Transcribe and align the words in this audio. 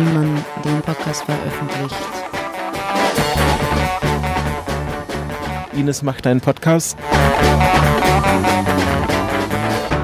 wie 0.00 0.12
man 0.14 0.42
den 0.64 0.80
Podcast 0.80 1.24
veröffentlicht. 1.24 1.94
Ines 5.74 6.02
macht 6.02 6.26
einen 6.26 6.40
Podcast. 6.40 6.96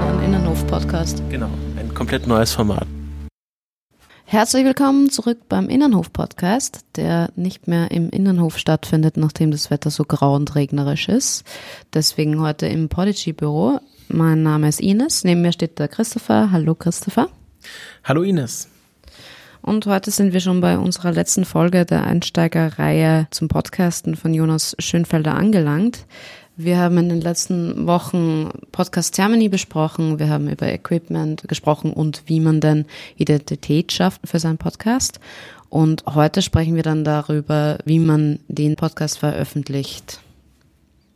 Ein 0.01 0.22
Innenhof-Podcast. 0.22 1.22
Genau, 1.30 1.49
ein 1.78 1.95
komplett 1.95 2.27
neues 2.27 2.53
Format. 2.53 2.87
Herzlich 4.27 4.67
willkommen 4.67 5.09
zurück 5.09 5.38
beim 5.49 5.71
Innenhof-Podcast, 5.71 6.85
der 6.97 7.31
nicht 7.37 7.67
mehr 7.67 7.90
im 7.90 8.10
Innenhof 8.10 8.58
stattfindet, 8.58 9.17
nachdem 9.17 9.51
das 9.51 9.71
Wetter 9.71 9.88
so 9.88 10.04
grau 10.04 10.35
und 10.35 10.54
regnerisch 10.56 11.08
ist. 11.08 11.44
Deswegen 11.94 12.40
heute 12.42 12.67
im 12.67 12.90
Podigy-Büro. 12.90 13.81
Mein 14.08 14.42
Name 14.42 14.69
ist 14.69 14.81
Ines, 14.81 15.24
neben 15.24 15.40
mir 15.40 15.53
steht 15.53 15.78
der 15.78 15.88
Christopher. 15.88 16.51
Hallo 16.52 16.74
Christopher. 16.74 17.30
Hallo 18.05 18.22
Ines. 18.22 18.69
Und 19.66 19.84
heute 19.87 20.12
sind 20.12 20.33
wir 20.33 20.38
schon 20.38 20.61
bei 20.61 20.79
unserer 20.79 21.11
letzten 21.11 21.45
Folge 21.45 21.84
der 21.84 22.05
Einsteigerreihe 22.05 23.27
zum 23.33 23.48
Podcasten 23.48 24.15
von 24.15 24.33
Jonas 24.33 24.77
Schönfelder 24.79 25.34
angelangt. 25.34 26.06
Wir 26.56 26.79
haben 26.79 26.97
in 26.98 27.09
den 27.09 27.20
letzten 27.20 27.84
Wochen 27.89 28.51
Podcast 28.70 29.16
Germany 29.16 29.48
besprochen, 29.48 30.20
wir 30.20 30.29
haben 30.29 30.48
über 30.48 30.69
Equipment 30.69 31.48
gesprochen 31.48 31.92
und 31.92 32.23
wie 32.27 32.39
man 32.39 32.61
denn 32.61 32.84
Identität 33.16 33.91
schafft 33.91 34.20
für 34.23 34.39
seinen 34.39 34.56
Podcast. 34.56 35.19
Und 35.69 36.05
heute 36.06 36.42
sprechen 36.42 36.77
wir 36.77 36.84
dann 36.84 37.03
darüber, 37.03 37.78
wie 37.84 37.98
man 37.98 38.39
den 38.47 38.77
Podcast 38.77 39.19
veröffentlicht. 39.19 40.20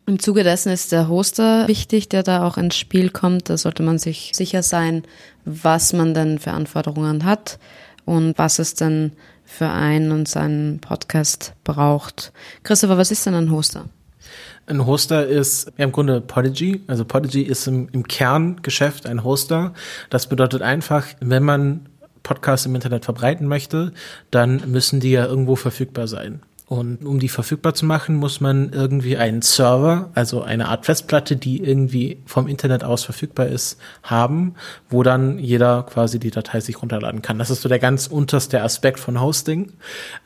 Im 0.07 0.19
Zuge 0.19 0.43
dessen 0.43 0.73
ist 0.73 0.91
der 0.91 1.07
Hoster 1.07 1.69
wichtig, 1.69 2.09
der 2.09 2.25
da 2.25 2.45
auch 2.45 2.57
ins 2.57 2.77
Spiel 2.77 3.11
kommt. 3.11 3.49
Da 3.49 3.57
sollte 3.57 3.85
man 3.85 4.01
sich 4.01 4.33
sicher 4.35 4.65
sein, 4.65 5.05
was 5.45 5.93
man 5.93 6.15
denn 6.15 6.41
für 6.41 6.51
Anforderungen 6.51 7.25
hat 7.25 7.61
und 8.05 8.37
was 8.39 8.59
es 8.59 8.75
denn 8.75 9.13
für 9.45 9.69
einen 9.69 10.13
und 10.13 10.29
seinen 10.29 10.79
Podcast 10.81 11.55
braucht. 11.65 12.33
Christopher, 12.63 12.99
was 12.99 13.11
ist 13.11 13.27
denn 13.27 13.35
ein 13.35 13.51
Hoster? 13.51 13.87
Ein 14.67 14.87
Hoster 14.87 15.27
ist 15.27 15.73
ja, 15.77 15.85
im 15.85 15.93
Grunde 15.93 16.21
Podigy. 16.21 16.83
Also 16.87 17.05
Podigy 17.05 17.43
ist 17.43 17.67
im, 17.67 17.89
im 17.91 18.07
Kerngeschäft 18.07 19.07
ein 19.07 19.25
Hoster. 19.25 19.75
Das 20.09 20.29
bedeutet 20.29 20.63
einfach, 20.63 21.07
wenn 21.21 21.43
man 21.43 21.89
Podcasts 22.23 22.67
im 22.67 22.75
Internet 22.75 23.05
verbreiten 23.05 23.49
möchte, 23.49 23.93
dann 24.31 24.71
müssen 24.71 25.01
die 25.01 25.11
ja 25.11 25.27
irgendwo 25.27 25.57
verfügbar 25.57 26.07
sein. 26.07 26.41
Und 26.71 27.05
um 27.05 27.19
die 27.19 27.29
verfügbar 27.29 27.75
zu 27.75 27.85
machen, 27.85 28.15
muss 28.15 28.41
man 28.41 28.73
irgendwie 28.73 29.17
einen 29.17 29.43
Server, 29.43 30.11
also 30.15 30.43
eine 30.43 30.69
Art 30.69 30.87
Festplatte, 30.87 31.35
die 31.35 31.61
irgendwie 31.61 32.23
vom 32.27 32.47
Internet 32.47 32.85
aus 32.85 33.03
verfügbar 33.03 33.49
ist, 33.49 33.81
haben, 34.05 34.55
wo 34.89 35.03
dann 35.03 35.41
jeder 35.41 35.83
quasi 35.83 36.21
die 36.21 36.31
Datei 36.31 36.61
sich 36.61 36.81
runterladen 36.81 37.23
kann. 37.23 37.41
Das 37.41 37.51
ist 37.51 37.63
so 37.63 37.69
der 37.69 37.81
ganz 37.81 38.07
unterste 38.07 38.63
Aspekt 38.63 39.01
von 39.01 39.21
Hosting. 39.21 39.73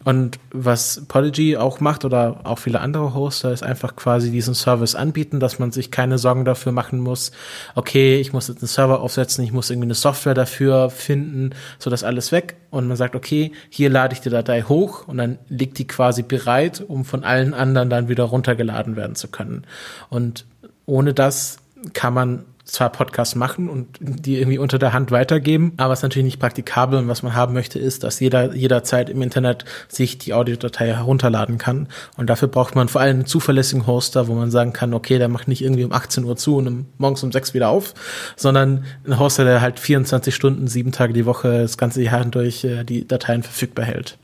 Und 0.04 0.38
was 0.52 1.06
Podigy 1.08 1.56
auch 1.56 1.80
macht 1.80 2.04
oder 2.04 2.40
auch 2.44 2.58
viele 2.58 2.80
andere 2.80 3.14
Hoster, 3.14 3.50
ist 3.50 3.62
einfach 3.62 3.96
quasi 3.96 4.30
diesen 4.30 4.52
Service 4.52 4.94
anbieten, 4.94 5.40
dass 5.40 5.58
man 5.58 5.72
sich 5.72 5.90
keine 5.90 6.18
Sorgen 6.18 6.44
dafür 6.44 6.72
machen 6.72 7.00
muss, 7.00 7.32
okay, 7.74 8.20
ich 8.20 8.34
muss 8.34 8.48
jetzt 8.48 8.60
einen 8.60 8.68
Server 8.68 9.00
aufsetzen, 9.00 9.44
ich 9.44 9.52
muss 9.52 9.70
irgendwie 9.70 9.86
eine 9.86 9.94
Software 9.94 10.34
dafür 10.34 10.90
finden, 10.90 11.52
so 11.78 11.88
das 11.88 12.04
alles 12.04 12.32
weg. 12.32 12.56
Und 12.68 12.86
man 12.86 12.98
sagt, 12.98 13.14
okay, 13.14 13.52
hier 13.70 13.88
lade 13.88 14.12
ich 14.12 14.20
die 14.20 14.30
Datei 14.30 14.62
hoch 14.62 15.08
und 15.08 15.16
dann 15.16 15.38
liegt 15.48 15.78
die 15.78 15.86
quasi 15.86 16.22
bereit, 16.34 16.84
um 16.86 17.04
von 17.04 17.22
allen 17.22 17.54
anderen 17.54 17.90
dann 17.90 18.08
wieder 18.08 18.24
runtergeladen 18.24 18.96
werden 18.96 19.14
zu 19.14 19.28
können. 19.28 19.64
Und 20.10 20.46
ohne 20.84 21.14
das 21.14 21.58
kann 21.92 22.12
man 22.12 22.44
zwar 22.64 22.90
Podcasts 22.90 23.34
machen 23.34 23.68
und 23.68 23.86
die 24.00 24.38
irgendwie 24.38 24.56
unter 24.56 24.78
der 24.78 24.94
Hand 24.94 25.10
weitergeben, 25.10 25.74
aber 25.76 25.92
es 25.92 25.98
ist 25.98 26.02
natürlich 26.02 26.24
nicht 26.24 26.40
praktikabel 26.40 26.98
und 26.98 27.08
was 27.08 27.22
man 27.22 27.34
haben 27.34 27.52
möchte, 27.52 27.78
ist, 27.78 28.04
dass 28.04 28.20
jeder 28.20 28.54
jederzeit 28.54 29.10
im 29.10 29.20
Internet 29.20 29.66
sich 29.86 30.16
die 30.16 30.32
Audiodatei 30.32 30.86
herunterladen 30.86 31.58
kann 31.58 31.88
und 32.16 32.30
dafür 32.30 32.48
braucht 32.48 32.74
man 32.74 32.88
vor 32.88 33.02
allem 33.02 33.16
einen 33.16 33.26
zuverlässigen 33.26 33.86
Hoster, 33.86 34.28
wo 34.28 34.34
man 34.34 34.50
sagen 34.50 34.72
kann, 34.72 34.94
okay, 34.94 35.18
der 35.18 35.28
macht 35.28 35.46
nicht 35.46 35.62
irgendwie 35.62 35.84
um 35.84 35.92
18 35.92 36.24
Uhr 36.24 36.36
zu 36.36 36.56
und 36.56 36.86
morgens 36.98 37.22
um 37.22 37.32
6 37.32 37.52
wieder 37.52 37.68
auf, 37.68 37.92
sondern 38.34 38.84
ein 39.06 39.18
Hoster, 39.18 39.44
der 39.44 39.60
halt 39.60 39.78
24 39.78 40.34
Stunden, 40.34 40.66
sieben 40.66 40.90
Tage 40.90 41.12
die 41.12 41.26
Woche 41.26 41.60
das 41.60 41.76
ganze 41.76 42.02
Jahr 42.02 42.20
hindurch 42.20 42.64
äh, 42.64 42.82
die 42.84 43.06
Dateien 43.06 43.42
verfügbar 43.42 43.84
hält. 43.84 44.16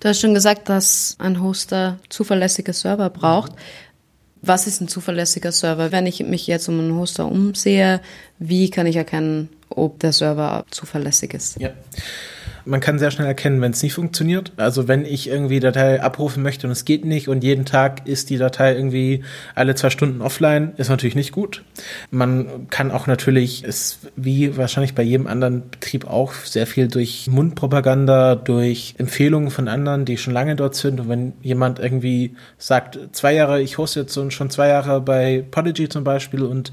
Du 0.00 0.08
hast 0.08 0.20
schon 0.20 0.34
gesagt, 0.34 0.68
dass 0.68 1.16
ein 1.18 1.42
Hoster 1.42 1.98
zuverlässige 2.08 2.72
Server 2.72 3.10
braucht. 3.10 3.52
Was 4.40 4.66
ist 4.66 4.80
ein 4.80 4.88
zuverlässiger 4.88 5.50
Server? 5.50 5.90
Wenn 5.90 6.06
ich 6.06 6.22
mich 6.22 6.46
jetzt 6.46 6.68
um 6.68 6.78
einen 6.78 6.94
Hoster 6.94 7.26
umsehe, 7.26 8.00
wie 8.38 8.70
kann 8.70 8.86
ich 8.86 8.96
erkennen, 8.96 9.48
ob 9.68 9.98
der 9.98 10.12
Server 10.12 10.64
zuverlässig 10.70 11.34
ist? 11.34 11.60
Ja 11.60 11.70
man 12.68 12.80
kann 12.80 12.98
sehr 12.98 13.10
schnell 13.10 13.26
erkennen, 13.26 13.60
wenn 13.62 13.72
es 13.72 13.82
nicht 13.82 13.94
funktioniert. 13.94 14.52
Also 14.56 14.88
wenn 14.88 15.04
ich 15.06 15.28
irgendwie 15.28 15.58
Datei 15.58 16.02
abrufen 16.02 16.42
möchte 16.42 16.66
und 16.66 16.72
es 16.72 16.84
geht 16.84 17.04
nicht 17.04 17.28
und 17.28 17.42
jeden 17.42 17.64
Tag 17.64 18.06
ist 18.06 18.28
die 18.28 18.36
Datei 18.36 18.74
irgendwie 18.74 19.24
alle 19.54 19.74
zwei 19.74 19.88
Stunden 19.88 20.20
offline, 20.20 20.72
ist 20.76 20.90
natürlich 20.90 21.14
nicht 21.14 21.32
gut. 21.32 21.64
Man 22.10 22.68
kann 22.68 22.90
auch 22.90 23.06
natürlich, 23.06 23.64
ist 23.64 24.00
wie 24.16 24.56
wahrscheinlich 24.56 24.94
bei 24.94 25.02
jedem 25.02 25.26
anderen 25.26 25.70
Betrieb 25.70 26.06
auch, 26.06 26.34
sehr 26.34 26.66
viel 26.66 26.88
durch 26.88 27.26
Mundpropaganda, 27.28 28.34
durch 28.34 28.94
Empfehlungen 28.98 29.50
von 29.50 29.66
anderen, 29.66 30.04
die 30.04 30.18
schon 30.18 30.34
lange 30.34 30.54
dort 30.54 30.74
sind. 30.74 31.00
Und 31.00 31.08
wenn 31.08 31.32
jemand 31.42 31.78
irgendwie 31.78 32.36
sagt, 32.58 32.98
zwei 33.12 33.34
Jahre, 33.34 33.62
ich 33.62 33.78
hoste 33.78 34.00
jetzt 34.00 34.14
schon 34.14 34.50
zwei 34.50 34.68
Jahre 34.68 35.00
bei 35.00 35.42
Podigy 35.50 35.88
zum 35.88 36.04
Beispiel 36.04 36.42
und 36.42 36.70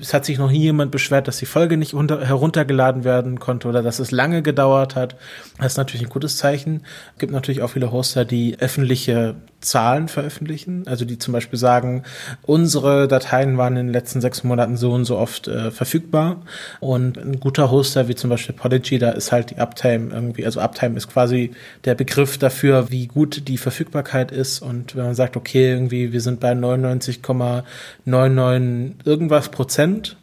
es 0.00 0.12
hat 0.12 0.24
sich 0.24 0.38
noch 0.38 0.50
nie 0.50 0.60
jemand 0.60 0.90
beschwert, 0.90 1.28
dass 1.28 1.38
die 1.38 1.46
Folge 1.46 1.76
nicht 1.76 1.94
unter, 1.94 2.24
heruntergeladen 2.24 3.04
werden 3.04 3.38
konnte 3.38 3.68
oder 3.68 3.82
dass 3.82 3.98
es 3.98 4.10
lange 4.10 4.42
gedauert 4.42 4.94
hat. 4.94 5.16
Das 5.58 5.72
ist 5.72 5.78
natürlich 5.78 6.06
ein 6.06 6.10
gutes 6.10 6.36
Zeichen. 6.36 6.82
Es 7.14 7.20
gibt 7.20 7.32
natürlich 7.32 7.62
auch 7.62 7.70
viele 7.70 7.92
Hoster, 7.92 8.24
die 8.24 8.58
öffentliche 8.58 9.36
Zahlen 9.66 10.08
veröffentlichen, 10.08 10.84
also 10.86 11.04
die 11.04 11.18
zum 11.18 11.32
Beispiel 11.32 11.58
sagen, 11.58 12.04
unsere 12.42 13.08
Dateien 13.08 13.58
waren 13.58 13.76
in 13.76 13.88
den 13.88 13.92
letzten 13.92 14.20
sechs 14.20 14.44
Monaten 14.44 14.76
so 14.76 14.92
und 14.92 15.04
so 15.04 15.18
oft 15.18 15.48
äh, 15.48 15.70
verfügbar. 15.70 16.42
Und 16.80 17.18
ein 17.18 17.40
guter 17.40 17.70
Hoster 17.70 18.08
wie 18.08 18.14
zum 18.14 18.30
Beispiel 18.30 18.54
Podigy, 18.54 18.98
da 18.98 19.10
ist 19.10 19.32
halt 19.32 19.50
die 19.50 19.56
Uptime 19.56 20.14
irgendwie, 20.14 20.46
also 20.46 20.60
Uptime 20.60 20.96
ist 20.96 21.08
quasi 21.08 21.52
der 21.84 21.94
Begriff 21.94 22.38
dafür, 22.38 22.90
wie 22.90 23.06
gut 23.06 23.48
die 23.48 23.58
Verfügbarkeit 23.58 24.32
ist. 24.32 24.62
Und 24.62 24.96
wenn 24.96 25.04
man 25.04 25.14
sagt, 25.14 25.36
okay, 25.36 25.72
irgendwie 25.72 26.12
wir 26.12 26.20
sind 26.20 26.40
bei 26.40 26.52
99,99 26.52 28.92
irgendwas 29.04 29.50
Prozent, 29.50 30.16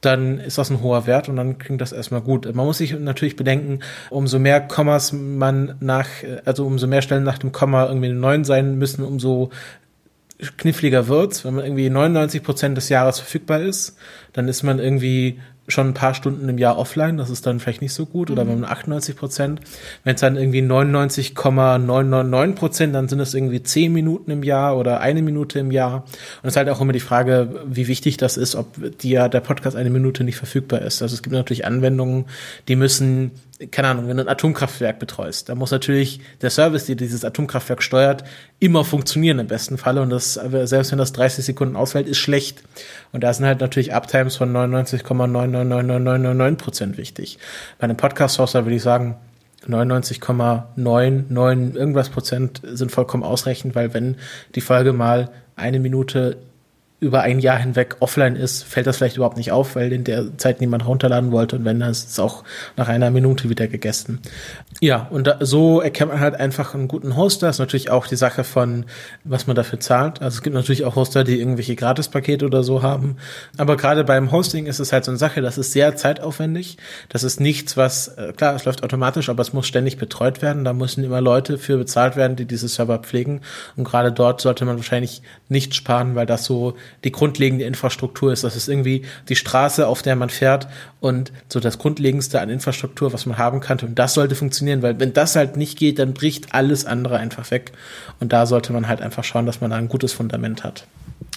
dann 0.00 0.38
ist 0.38 0.58
das 0.58 0.70
ein 0.70 0.80
hoher 0.80 1.06
Wert 1.06 1.28
und 1.28 1.36
dann 1.36 1.58
klingt 1.58 1.80
das 1.80 1.92
erstmal 1.92 2.20
gut. 2.20 2.52
Man 2.54 2.66
muss 2.66 2.78
sich 2.78 2.98
natürlich 2.98 3.36
bedenken, 3.36 3.80
umso 4.10 4.38
mehr 4.38 4.60
Kommas 4.60 5.12
man 5.12 5.76
nach, 5.80 6.08
also 6.44 6.66
umso 6.66 6.86
mehr 6.86 7.02
Stellen 7.02 7.24
nach 7.24 7.38
dem 7.38 7.52
Komma 7.52 7.86
irgendwie 7.86 8.10
neun 8.10 8.44
sein 8.44 8.78
müssen, 8.78 9.04
umso 9.04 9.50
kniffliger 10.56 11.08
wird's. 11.08 11.44
Wenn 11.44 11.54
man 11.54 11.64
irgendwie 11.64 11.90
99 11.90 12.42
Prozent 12.42 12.76
des 12.76 12.88
Jahres 12.88 13.18
verfügbar 13.18 13.60
ist, 13.60 13.96
dann 14.32 14.48
ist 14.48 14.62
man 14.62 14.78
irgendwie 14.78 15.40
schon 15.68 15.88
ein 15.88 15.94
paar 15.94 16.14
Stunden 16.14 16.48
im 16.48 16.58
Jahr 16.58 16.78
offline, 16.78 17.16
das 17.16 17.30
ist 17.30 17.46
dann 17.46 17.60
vielleicht 17.60 17.82
nicht 17.82 17.92
so 17.92 18.06
gut, 18.06 18.30
oder 18.30 18.44
mhm. 18.44 18.48
wenn 18.48 18.60
man 18.60 18.70
98 18.70 19.16
Prozent, 19.16 19.60
wenn 20.04 20.14
es 20.14 20.20
dann 20.20 20.36
irgendwie 20.36 20.62
99,999 20.62 22.58
Prozent, 22.58 22.94
dann 22.94 23.08
sind 23.08 23.20
es 23.20 23.34
irgendwie 23.34 23.62
10 23.62 23.92
Minuten 23.92 24.30
im 24.30 24.42
Jahr 24.42 24.76
oder 24.76 25.00
eine 25.00 25.22
Minute 25.22 25.58
im 25.58 25.70
Jahr. 25.70 26.04
Und 26.42 26.44
es 26.44 26.54
ist 26.54 26.56
halt 26.56 26.68
auch 26.68 26.80
immer 26.80 26.92
die 26.92 27.00
Frage, 27.00 27.62
wie 27.66 27.86
wichtig 27.86 28.16
das 28.16 28.36
ist, 28.36 28.54
ob 28.54 28.98
dir 28.98 29.28
der 29.28 29.40
Podcast 29.40 29.76
eine 29.76 29.90
Minute 29.90 30.24
nicht 30.24 30.36
verfügbar 30.36 30.82
ist. 30.82 31.02
Also 31.02 31.14
es 31.14 31.22
gibt 31.22 31.34
natürlich 31.34 31.66
Anwendungen, 31.66 32.24
die 32.66 32.76
müssen 32.76 33.32
keine 33.72 33.88
Ahnung, 33.88 34.06
wenn 34.06 34.16
du 34.16 34.22
ein 34.22 34.28
Atomkraftwerk 34.28 35.00
betreust, 35.00 35.48
da 35.48 35.56
muss 35.56 35.72
natürlich 35.72 36.20
der 36.42 36.50
Service, 36.50 36.86
der 36.86 36.94
dieses 36.94 37.24
Atomkraftwerk 37.24 37.82
steuert, 37.82 38.22
immer 38.60 38.84
funktionieren 38.84 39.40
im 39.40 39.48
besten 39.48 39.78
Falle. 39.78 40.00
Und 40.00 40.10
das, 40.10 40.34
selbst 40.34 40.92
wenn 40.92 40.98
das 40.98 41.12
30 41.12 41.44
Sekunden 41.44 41.74
ausfällt, 41.74 42.06
ist 42.06 42.18
schlecht. 42.18 42.62
Und 43.12 43.24
da 43.24 43.32
sind 43.32 43.46
halt 43.46 43.60
natürlich 43.60 43.92
Uptimes 43.92 44.36
von 44.36 44.52
99,99999 45.62 46.56
Prozent 46.56 46.98
wichtig. 46.98 47.38
Bei 47.78 47.84
einem 47.84 47.96
Podcast-Hoster 47.96 48.64
würde 48.64 48.76
ich 48.76 48.82
sagen, 48.82 49.16
99,99 49.66 51.74
irgendwas 51.74 52.10
Prozent 52.10 52.60
sind 52.64 52.92
vollkommen 52.92 53.22
ausreichend, 53.22 53.74
weil 53.74 53.94
wenn 53.94 54.16
die 54.54 54.60
Folge 54.60 54.92
mal 54.92 55.30
eine 55.56 55.80
Minute 55.80 56.36
über 57.00 57.20
ein 57.20 57.38
Jahr 57.38 57.58
hinweg 57.58 57.96
offline 58.00 58.34
ist, 58.34 58.64
fällt 58.64 58.88
das 58.88 58.96
vielleicht 58.96 59.16
überhaupt 59.16 59.36
nicht 59.36 59.52
auf, 59.52 59.76
weil 59.76 59.92
in 59.92 60.02
der 60.02 60.36
Zeit 60.36 60.60
niemand 60.60 60.84
runterladen 60.84 61.30
wollte 61.30 61.54
und 61.54 61.64
wenn, 61.64 61.78
dann 61.78 61.90
ist 61.90 62.10
es 62.10 62.18
auch 62.18 62.42
nach 62.76 62.88
einer 62.88 63.12
Minute 63.12 63.48
wieder 63.48 63.68
gegessen. 63.68 64.18
Ja, 64.80 65.06
und 65.10 65.28
da, 65.28 65.36
so 65.40 65.80
erkennt 65.80 66.10
man 66.10 66.20
halt 66.20 66.34
einfach 66.34 66.74
einen 66.74 66.88
guten 66.88 67.16
Hoster. 67.16 67.48
Ist 67.48 67.60
natürlich 67.60 67.90
auch 67.90 68.08
die 68.08 68.16
Sache 68.16 68.42
von, 68.42 68.84
was 69.22 69.46
man 69.46 69.54
dafür 69.54 69.78
zahlt. 69.78 70.20
Also 70.22 70.38
es 70.38 70.42
gibt 70.42 70.54
natürlich 70.54 70.84
auch 70.84 70.96
Hoster, 70.96 71.22
die 71.22 71.38
irgendwelche 71.38 71.76
Gratispakete 71.76 72.44
oder 72.44 72.64
so 72.64 72.82
haben. 72.82 73.16
Aber 73.56 73.76
gerade 73.76 74.02
beim 74.02 74.32
Hosting 74.32 74.66
ist 74.66 74.80
es 74.80 74.92
halt 74.92 75.04
so 75.04 75.12
eine 75.12 75.18
Sache, 75.18 75.40
das 75.40 75.56
ist 75.56 75.72
sehr 75.72 75.94
zeitaufwendig. 75.94 76.78
Das 77.08 77.22
ist 77.22 77.38
nichts, 77.40 77.76
was, 77.76 78.08
äh, 78.08 78.32
klar, 78.36 78.56
es 78.56 78.64
läuft 78.64 78.82
automatisch, 78.82 79.28
aber 79.28 79.42
es 79.42 79.52
muss 79.52 79.68
ständig 79.68 79.98
betreut 79.98 80.42
werden. 80.42 80.64
Da 80.64 80.72
müssen 80.72 81.04
immer 81.04 81.20
Leute 81.20 81.58
für 81.58 81.76
bezahlt 81.76 82.16
werden, 82.16 82.36
die 82.36 82.44
diese 82.44 82.66
Server 82.66 82.98
pflegen. 82.98 83.42
Und 83.76 83.84
gerade 83.84 84.10
dort 84.10 84.40
sollte 84.40 84.64
man 84.64 84.76
wahrscheinlich 84.76 85.22
nicht 85.48 85.76
sparen, 85.76 86.16
weil 86.16 86.26
das 86.26 86.44
so 86.44 86.74
die 87.04 87.12
grundlegende 87.12 87.64
Infrastruktur 87.64 88.32
ist. 88.32 88.44
Das 88.44 88.56
ist 88.56 88.68
irgendwie 88.68 89.02
die 89.28 89.36
Straße, 89.36 89.86
auf 89.86 90.02
der 90.02 90.16
man 90.16 90.30
fährt 90.30 90.68
und 91.00 91.32
so 91.48 91.60
das 91.60 91.78
Grundlegendste 91.78 92.40
an 92.40 92.50
Infrastruktur, 92.50 93.12
was 93.12 93.26
man 93.26 93.38
haben 93.38 93.60
kann. 93.60 93.78
Und 93.80 93.98
das 93.98 94.14
sollte 94.14 94.34
funktionieren, 94.34 94.82
weil 94.82 94.98
wenn 95.00 95.12
das 95.12 95.36
halt 95.36 95.56
nicht 95.56 95.78
geht, 95.78 95.98
dann 95.98 96.14
bricht 96.14 96.54
alles 96.54 96.84
andere 96.84 97.18
einfach 97.18 97.50
weg. 97.50 97.72
Und 98.20 98.32
da 98.32 98.46
sollte 98.46 98.72
man 98.72 98.88
halt 98.88 99.00
einfach 99.00 99.24
schauen, 99.24 99.46
dass 99.46 99.60
man 99.60 99.70
da 99.70 99.76
ein 99.76 99.88
gutes 99.88 100.12
Fundament 100.12 100.64
hat. 100.64 100.86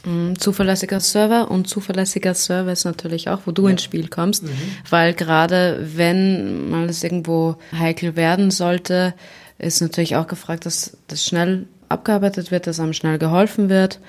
Mm, 0.03 0.33
zuverlässiger 0.38 1.00
Server 1.00 1.51
und 1.51 1.68
zuverlässiger 1.68 2.33
Service 2.33 2.86
natürlich 2.86 3.30
auch, 3.30 3.42
wo 3.45 3.51
du 3.51 3.65
ja. 3.65 3.71
ins 3.71 3.83
Spiel 3.83 4.07
kommst, 4.07 4.44
mhm. 4.44 4.50
weil 4.89 5.13
gerade 5.13 5.88
wenn 5.95 6.69
mal 6.69 6.89
es 6.89 7.04
irgendwo 7.04 7.57
heikel 7.77 8.15
werden 8.15 8.50
sollte, 8.50 9.13
ist 9.59 9.81
natürlich 9.81 10.15
auch 10.15 10.27
gefragt, 10.27 10.65
dass 10.65 10.97
das 11.07 11.24
schnell 11.24 11.68
abgearbeitet 11.88 12.50
wird, 12.50 12.65
dass 12.65 12.80
einem 12.80 12.94
schnell 12.94 13.19
geholfen 13.19 13.69
wird. 13.69 14.00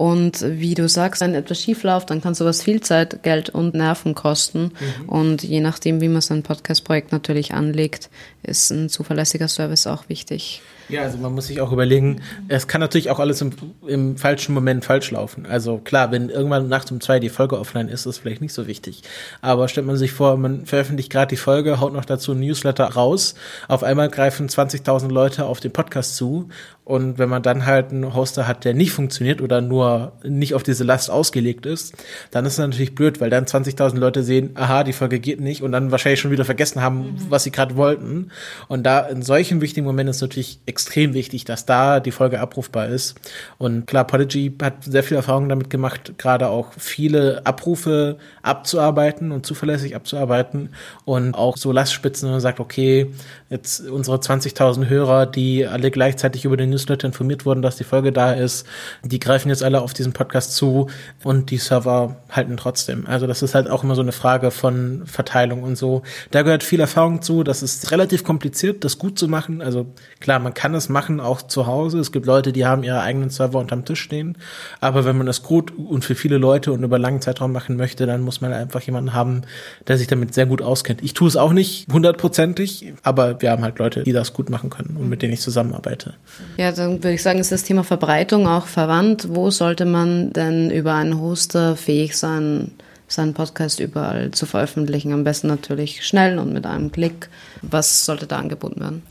Und 0.00 0.40
wie 0.40 0.72
du 0.72 0.88
sagst, 0.88 1.20
wenn 1.20 1.34
etwas 1.34 1.60
schief 1.60 1.82
läuft, 1.82 2.08
dann 2.08 2.22
kann 2.22 2.34
sowas 2.34 2.62
viel 2.62 2.80
Zeit, 2.80 3.22
Geld 3.22 3.50
und 3.50 3.74
Nerven 3.74 4.14
kosten. 4.14 4.72
Mhm. 5.02 5.08
Und 5.10 5.42
je 5.42 5.60
nachdem, 5.60 6.00
wie 6.00 6.08
man 6.08 6.22
sein 6.22 6.42
Podcast-Projekt 6.42 7.12
natürlich 7.12 7.52
anlegt, 7.52 8.08
ist 8.42 8.70
ein 8.70 8.88
zuverlässiger 8.88 9.46
Service 9.46 9.86
auch 9.86 10.08
wichtig. 10.08 10.62
Ja, 10.88 11.02
also 11.02 11.18
man 11.18 11.34
muss 11.34 11.46
sich 11.46 11.60
auch 11.60 11.70
überlegen, 11.70 12.22
es 12.48 12.66
kann 12.66 12.80
natürlich 12.80 13.10
auch 13.10 13.20
alles 13.20 13.40
im, 13.42 13.52
im 13.86 14.16
falschen 14.16 14.54
Moment 14.54 14.84
falsch 14.84 15.10
laufen. 15.10 15.46
Also 15.46 15.78
klar, 15.78 16.10
wenn 16.10 16.30
irgendwann 16.30 16.68
nachts 16.68 16.90
um 16.90 17.00
zwei 17.00 17.20
die 17.20 17.28
Folge 17.28 17.58
offline 17.58 17.88
ist, 17.88 18.00
ist 18.00 18.06
das 18.06 18.18
vielleicht 18.18 18.40
nicht 18.40 18.54
so 18.54 18.66
wichtig. 18.66 19.02
Aber 19.40 19.68
stellt 19.68 19.86
man 19.86 19.96
sich 19.96 20.12
vor, 20.12 20.36
man 20.36 20.66
veröffentlicht 20.66 21.12
gerade 21.12 21.28
die 21.28 21.36
Folge, 21.36 21.78
haut 21.78 21.92
noch 21.92 22.06
dazu 22.06 22.32
ein 22.32 22.40
Newsletter 22.40 22.86
raus, 22.86 23.34
auf 23.68 23.84
einmal 23.84 24.08
greifen 24.08 24.48
20.000 24.48 25.12
Leute 25.12 25.44
auf 25.44 25.60
den 25.60 25.72
Podcast 25.72 26.16
zu 26.16 26.48
und 26.90 27.20
wenn 27.20 27.28
man 27.28 27.40
dann 27.40 27.66
halt 27.66 27.92
einen 27.92 28.14
Hoster 28.16 28.48
hat, 28.48 28.64
der 28.64 28.74
nicht 28.74 28.90
funktioniert 28.90 29.40
oder 29.40 29.60
nur 29.60 30.10
nicht 30.24 30.54
auf 30.54 30.64
diese 30.64 30.82
Last 30.82 31.08
ausgelegt 31.08 31.64
ist, 31.64 31.94
dann 32.32 32.44
ist 32.44 32.54
es 32.54 32.58
natürlich 32.58 32.96
blöd, 32.96 33.20
weil 33.20 33.30
dann 33.30 33.44
20.000 33.44 33.96
Leute 33.96 34.24
sehen, 34.24 34.50
aha, 34.56 34.82
die 34.82 34.92
Folge 34.92 35.20
geht 35.20 35.40
nicht 35.40 35.62
und 35.62 35.70
dann 35.70 35.92
wahrscheinlich 35.92 36.18
schon 36.18 36.32
wieder 36.32 36.44
vergessen 36.44 36.82
haben, 36.82 36.98
mhm. 36.98 37.26
was 37.28 37.44
sie 37.44 37.52
gerade 37.52 37.76
wollten. 37.76 38.32
Und 38.66 38.82
da 38.82 39.02
in 39.06 39.22
solchen 39.22 39.60
wichtigen 39.60 39.86
Momenten 39.86 40.10
ist 40.10 40.20
natürlich 40.20 40.58
extrem 40.66 41.14
wichtig, 41.14 41.44
dass 41.44 41.64
da 41.64 42.00
die 42.00 42.10
Folge 42.10 42.40
abrufbar 42.40 42.88
ist. 42.88 43.14
Und 43.56 43.86
klar, 43.86 44.04
Podigy 44.04 44.52
hat 44.60 44.82
sehr 44.82 45.04
viel 45.04 45.16
Erfahrung 45.16 45.48
damit 45.48 45.70
gemacht, 45.70 46.14
gerade 46.18 46.48
auch 46.48 46.72
viele 46.76 47.46
Abrufe 47.46 48.18
abzuarbeiten 48.42 49.30
und 49.30 49.46
zuverlässig 49.46 49.94
abzuarbeiten 49.94 50.70
und 51.04 51.36
auch 51.36 51.56
so 51.56 51.70
Lastspitzen, 51.70 52.26
wenn 52.26 52.32
man 52.32 52.40
sagt, 52.40 52.58
okay, 52.58 53.12
jetzt 53.48 53.88
unsere 53.88 54.16
20.000 54.16 54.88
Hörer, 54.88 55.26
die 55.26 55.68
alle 55.68 55.92
gleichzeitig 55.92 56.44
über 56.44 56.56
den 56.56 56.70
Newsletter 56.80 57.06
informiert 57.06 57.46
wurden, 57.46 57.62
dass 57.62 57.76
die 57.76 57.84
Folge 57.84 58.12
da 58.12 58.32
ist. 58.32 58.66
Die 59.04 59.20
greifen 59.20 59.48
jetzt 59.48 59.62
alle 59.62 59.80
auf 59.80 59.92
diesen 59.92 60.12
Podcast 60.12 60.54
zu 60.54 60.88
und 61.22 61.50
die 61.50 61.58
Server 61.58 62.16
halten 62.30 62.56
trotzdem. 62.56 63.06
Also 63.06 63.26
das 63.26 63.42
ist 63.42 63.54
halt 63.54 63.68
auch 63.68 63.84
immer 63.84 63.94
so 63.94 64.02
eine 64.02 64.12
Frage 64.12 64.50
von 64.50 65.02
Verteilung 65.06 65.62
und 65.62 65.76
so. 65.76 66.02
Da 66.30 66.42
gehört 66.42 66.62
viel 66.62 66.80
Erfahrung 66.80 67.22
zu. 67.22 67.44
Das 67.44 67.62
ist 67.62 67.90
relativ 67.90 68.24
kompliziert, 68.24 68.84
das 68.84 68.98
gut 68.98 69.18
zu 69.18 69.28
machen. 69.28 69.62
Also 69.62 69.86
klar, 70.20 70.38
man 70.38 70.54
kann 70.54 70.74
es 70.74 70.88
machen, 70.88 71.20
auch 71.20 71.42
zu 71.42 71.66
Hause. 71.66 71.98
Es 71.98 72.12
gibt 72.12 72.26
Leute, 72.26 72.52
die 72.52 72.66
haben 72.66 72.82
ihre 72.82 73.00
eigenen 73.00 73.30
Server 73.30 73.58
unterm 73.58 73.84
Tisch 73.84 74.00
stehen. 74.00 74.36
Aber 74.80 75.04
wenn 75.04 75.16
man 75.16 75.26
das 75.26 75.42
gut 75.42 75.72
und 75.76 76.04
für 76.04 76.14
viele 76.14 76.38
Leute 76.38 76.72
und 76.72 76.82
über 76.82 76.98
langen 76.98 77.20
Zeitraum 77.20 77.52
machen 77.52 77.76
möchte, 77.76 78.06
dann 78.06 78.22
muss 78.22 78.40
man 78.40 78.52
einfach 78.52 78.80
jemanden 78.80 79.12
haben, 79.12 79.42
der 79.86 79.98
sich 79.98 80.06
damit 80.06 80.34
sehr 80.34 80.46
gut 80.46 80.62
auskennt. 80.62 81.02
Ich 81.02 81.14
tue 81.14 81.28
es 81.28 81.36
auch 81.36 81.52
nicht 81.52 81.86
hundertprozentig, 81.92 82.94
aber 83.02 83.40
wir 83.42 83.50
haben 83.50 83.62
halt 83.62 83.78
Leute, 83.78 84.02
die 84.02 84.12
das 84.12 84.32
gut 84.32 84.50
machen 84.50 84.70
können 84.70 84.96
und 84.96 85.08
mit 85.08 85.22
denen 85.22 85.32
ich 85.32 85.40
zusammenarbeite. 85.40 86.14
Ja, 86.56 86.69
dann 86.72 87.02
würde 87.02 87.12
ich 87.12 87.22
sagen, 87.22 87.38
ist 87.38 87.52
das 87.52 87.64
Thema 87.64 87.84
Verbreitung 87.84 88.46
auch 88.46 88.66
verwandt. 88.66 89.28
Wo 89.30 89.50
sollte 89.50 89.84
man 89.84 90.32
denn 90.32 90.70
über 90.70 90.94
einen 90.94 91.20
Hoster 91.20 91.76
fähig 91.76 92.16
sein, 92.16 92.72
seinen 93.08 93.34
Podcast 93.34 93.80
überall 93.80 94.30
zu 94.30 94.46
veröffentlichen? 94.46 95.12
Am 95.12 95.24
besten 95.24 95.48
natürlich 95.48 96.06
schnell 96.06 96.38
und 96.38 96.52
mit 96.52 96.66
einem 96.66 96.92
Klick. 96.92 97.28
Was 97.62 98.04
sollte 98.04 98.26
da 98.26 98.38
angeboten 98.38 98.80
werden? 98.80 99.02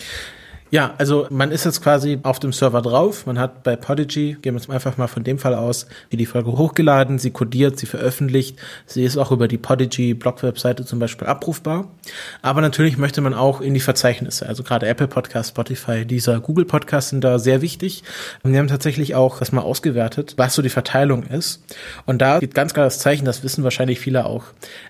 Ja, 0.71 0.93
also 0.99 1.25
man 1.31 1.51
ist 1.51 1.65
jetzt 1.65 1.81
quasi 1.81 2.19
auf 2.21 2.39
dem 2.39 2.53
Server 2.53 2.83
drauf. 2.83 3.25
Man 3.25 3.39
hat 3.39 3.63
bei 3.63 3.75
Podigy, 3.75 4.37
gehen 4.39 4.53
wir 4.53 4.59
jetzt 4.59 4.69
einfach 4.69 4.97
mal 4.97 5.07
von 5.07 5.23
dem 5.23 5.39
Fall 5.39 5.55
aus, 5.55 5.87
wie 6.11 6.17
die 6.17 6.27
Folge 6.27 6.51
hochgeladen, 6.51 7.17
sie 7.17 7.31
codiert, 7.31 7.79
sie 7.79 7.87
veröffentlicht. 7.87 8.59
Sie 8.85 9.03
ist 9.03 9.17
auch 9.17 9.31
über 9.31 9.47
die 9.47 9.57
Podigy 9.57 10.13
Blog-Webseite 10.13 10.85
zum 10.85 10.99
Beispiel 10.99 11.27
abrufbar. 11.27 11.87
Aber 12.43 12.61
natürlich 12.61 12.97
möchte 12.97 13.21
man 13.21 13.33
auch 13.33 13.61
in 13.61 13.73
die 13.73 13.79
Verzeichnisse. 13.79 14.45
Also 14.45 14.61
gerade 14.61 14.87
Apple 14.87 15.07
Podcast, 15.07 15.49
Spotify, 15.49 16.05
dieser 16.05 16.39
Google 16.39 16.65
Podcast 16.65 17.09
sind 17.09 17.23
da 17.23 17.39
sehr 17.39 17.63
wichtig. 17.63 18.03
Und 18.43 18.51
wir 18.51 18.59
haben 18.59 18.67
tatsächlich 18.67 19.15
auch 19.15 19.39
das 19.39 19.51
mal 19.51 19.61
ausgewertet, 19.61 20.35
was 20.37 20.53
so 20.53 20.61
die 20.61 20.69
Verteilung 20.69 21.23
ist. 21.23 21.63
Und 22.05 22.21
da 22.21 22.37
geht 22.39 22.53
ganz 22.53 22.75
klar 22.75 22.85
das 22.85 22.99
Zeichen, 22.99 23.25
das 23.25 23.43
wissen 23.43 23.63
wahrscheinlich 23.63 23.99
viele 23.99 24.25
auch. 24.25 24.43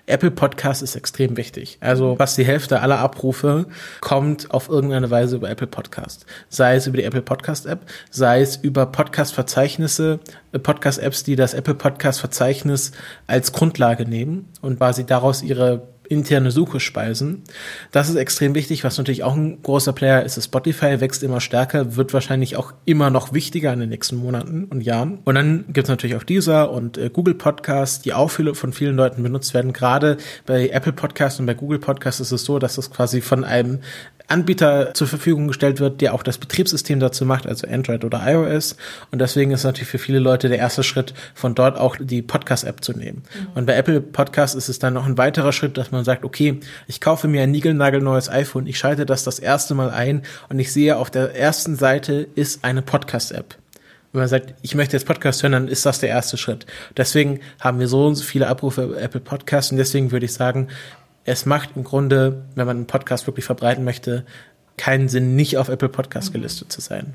Apple 0.04 0.30
Podcast 0.30 0.82
ist 0.82 0.94
extrem 0.94 1.38
wichtig. 1.38 1.78
Also 1.80 2.16
fast 2.16 2.36
die 2.36 2.44
Hälfte 2.44 2.80
aller 2.80 2.98
Abrufe 2.98 3.64
kommt 4.00 4.50
auf 4.50 4.68
irgendeine 4.68 5.10
Weise 5.10 5.36
über 5.36 5.48
Apple 5.48 5.69
Podcast. 5.70 6.26
Sei 6.48 6.76
es 6.76 6.86
über 6.86 6.96
die 6.96 7.04
Apple 7.04 7.22
Podcast 7.22 7.66
App, 7.66 7.86
sei 8.10 8.40
es 8.40 8.56
über 8.56 8.86
Podcast-Verzeichnisse, 8.86 10.20
äh, 10.52 10.58
Podcast-Apps, 10.58 11.24
die 11.24 11.36
das 11.36 11.54
Apple 11.54 11.74
Podcast-Verzeichnis 11.74 12.92
als 13.26 13.52
Grundlage 13.52 14.06
nehmen 14.06 14.48
und 14.60 14.78
quasi 14.78 15.06
daraus 15.06 15.42
ihre 15.42 15.88
interne 16.10 16.50
Suche 16.50 16.80
speisen. 16.80 17.44
Das 17.92 18.08
ist 18.08 18.16
extrem 18.16 18.56
wichtig, 18.56 18.82
was 18.82 18.98
natürlich 18.98 19.22
auch 19.22 19.36
ein 19.36 19.62
großer 19.62 19.92
Player 19.92 20.24
ist. 20.24 20.42
Spotify 20.42 21.00
wächst 21.00 21.22
immer 21.22 21.40
stärker, 21.40 21.94
wird 21.94 22.12
wahrscheinlich 22.12 22.56
auch 22.56 22.74
immer 22.84 23.10
noch 23.10 23.32
wichtiger 23.32 23.72
in 23.72 23.78
den 23.78 23.90
nächsten 23.90 24.16
Monaten 24.16 24.64
und 24.64 24.80
Jahren. 24.80 25.20
Und 25.24 25.36
dann 25.36 25.66
gibt 25.68 25.84
es 25.84 25.88
natürlich 25.88 26.16
auch 26.16 26.24
dieser 26.24 26.72
und 26.72 26.98
äh, 26.98 27.10
Google 27.10 27.34
Podcast, 27.34 28.04
die 28.04 28.12
auch 28.12 28.28
viele, 28.28 28.56
von 28.56 28.72
vielen 28.72 28.96
Leuten 28.96 29.22
benutzt 29.22 29.54
werden. 29.54 29.72
Gerade 29.72 30.16
bei 30.46 30.68
Apple 30.70 30.92
Podcast 30.92 31.38
und 31.38 31.46
bei 31.46 31.54
Google 31.54 31.78
Podcast 31.78 32.20
ist 32.20 32.32
es 32.32 32.44
so, 32.44 32.58
dass 32.58 32.76
es 32.76 32.90
quasi 32.90 33.20
von 33.20 33.44
einem 33.44 33.78
Anbieter 34.30 34.94
zur 34.94 35.08
Verfügung 35.08 35.48
gestellt 35.48 35.80
wird, 35.80 36.00
der 36.00 36.14
auch 36.14 36.22
das 36.22 36.38
Betriebssystem 36.38 37.00
dazu 37.00 37.24
macht, 37.26 37.46
also 37.46 37.66
Android 37.66 38.04
oder 38.04 38.22
iOS. 38.24 38.76
Und 39.10 39.20
deswegen 39.20 39.50
ist 39.50 39.64
natürlich 39.64 39.88
für 39.88 39.98
viele 39.98 40.20
Leute 40.20 40.48
der 40.48 40.58
erste 40.58 40.84
Schritt, 40.84 41.14
von 41.34 41.56
dort 41.56 41.76
auch 41.76 41.96
die 41.98 42.22
Podcast-App 42.22 42.84
zu 42.84 42.92
nehmen. 42.92 43.24
Mhm. 43.34 43.46
Und 43.56 43.66
bei 43.66 43.74
Apple 43.74 44.00
Podcast 44.00 44.54
ist 44.54 44.68
es 44.68 44.78
dann 44.78 44.94
noch 44.94 45.06
ein 45.06 45.18
weiterer 45.18 45.52
Schritt, 45.52 45.76
dass 45.76 45.90
man 45.90 45.99
sagt, 46.04 46.24
okay, 46.24 46.60
ich 46.86 47.00
kaufe 47.00 47.28
mir 47.28 47.42
ein 47.42 47.50
niegelnagelneues 47.50 48.28
iPhone, 48.28 48.66
ich 48.66 48.78
schalte 48.78 49.06
das 49.06 49.24
das 49.24 49.38
erste 49.38 49.74
Mal 49.74 49.90
ein 49.90 50.22
und 50.48 50.58
ich 50.58 50.72
sehe 50.72 50.96
auf 50.96 51.10
der 51.10 51.34
ersten 51.36 51.76
Seite 51.76 52.26
ist 52.34 52.64
eine 52.64 52.82
Podcast-App 52.82 53.56
wenn 54.12 54.20
man 54.20 54.28
sagt, 54.28 54.54
ich 54.62 54.74
möchte 54.74 54.96
jetzt 54.96 55.06
Podcast 55.06 55.42
hören, 55.42 55.52
dann 55.52 55.68
ist 55.68 55.86
das 55.86 56.00
der 56.00 56.08
erste 56.08 56.36
Schritt. 56.36 56.66
Deswegen 56.96 57.40
haben 57.60 57.78
wir 57.78 57.86
so 57.86 58.06
und 58.06 58.16
so 58.16 58.24
viele 58.24 58.48
Abrufe 58.48 58.96
Apple 58.98 59.20
Podcasts 59.20 59.70
und 59.70 59.78
deswegen 59.78 60.10
würde 60.10 60.26
ich 60.26 60.32
sagen, 60.32 60.68
es 61.24 61.46
macht 61.46 61.70
im 61.76 61.84
Grunde, 61.84 62.44
wenn 62.54 62.66
man 62.66 62.78
einen 62.78 62.86
Podcast 62.86 63.26
wirklich 63.26 63.44
verbreiten 63.44 63.84
möchte, 63.84 64.24
keinen 64.80 65.10
Sinn, 65.10 65.36
nicht 65.36 65.58
auf 65.58 65.68
Apple 65.68 65.90
Podcast 65.90 66.32
gelistet 66.32 66.72
zu 66.72 66.80
sein. 66.80 67.12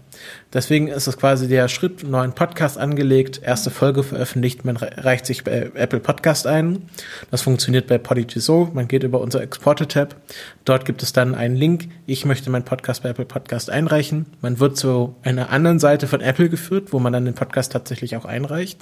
Deswegen 0.54 0.88
ist 0.88 1.08
es 1.08 1.18
quasi 1.18 1.48
der 1.48 1.68
Schritt, 1.68 2.08
neuen 2.08 2.34
Podcast 2.34 2.78
angelegt, 2.78 3.42
erste 3.44 3.72
Folge 3.72 4.04
veröffentlicht, 4.04 4.66
man 4.66 4.78
reicht 4.78 5.26
sich 5.26 5.44
bei 5.44 5.72
Apple 5.74 6.00
Podcast 6.00 6.46
ein. 6.46 6.84
Das 7.32 7.42
funktioniert 7.42 7.88
bei 7.88 7.98
Podigy 7.98 8.40
so, 8.40 8.70
man 8.72 8.88
geht 8.88 9.02
über 9.02 9.20
unser 9.20 9.42
Exporte-Tab. 9.42 10.16
Dort 10.64 10.86
gibt 10.86 11.02
es 11.02 11.12
dann 11.12 11.34
einen 11.34 11.56
Link, 11.56 11.88
ich 12.06 12.24
möchte 12.24 12.52
meinen 12.52 12.66
Podcast 12.66 13.02
bei 13.02 13.10
Apple 13.10 13.26
Podcast 13.26 13.72
einreichen. 13.72 14.28
Man 14.42 14.60
wird 14.60 14.78
zu 14.78 15.16
einer 15.24 15.50
anderen 15.50 15.80
Seite 15.80 16.06
von 16.06 16.22
Apple 16.22 16.50
geführt, 16.50 16.94
wo 16.94 17.00
man 17.00 17.14
dann 17.14 17.26
den 17.26 17.34
Podcast 17.34 17.72
tatsächlich 17.72 18.16
auch 18.16 18.26
einreicht. 18.26 18.80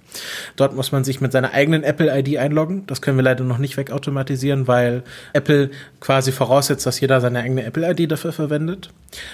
Dort 0.58 0.76
muss 0.76 0.92
man 0.92 1.06
sich 1.06 1.22
mit 1.22 1.32
seiner 1.32 1.54
eigenen 1.54 1.84
Apple-ID 1.84 2.38
einloggen. 2.38 2.86
Das 2.88 3.02
können 3.02 3.18
wir 3.18 3.24
leider 3.24 3.46
noch 3.46 3.60
nicht 3.60 3.78
wegautomatisieren, 3.78 4.68
weil 4.68 5.04
Apple 5.32 5.72
quasi 6.02 6.34
voraussetzt, 6.34 6.86
dass 6.86 7.00
jeder 7.00 7.22
seine 7.22 7.40
eigene 7.40 7.64
Apple-ID 7.64 8.12
dafür 8.12 8.34
verwendet 8.34 8.73
verwendet. 8.74 8.90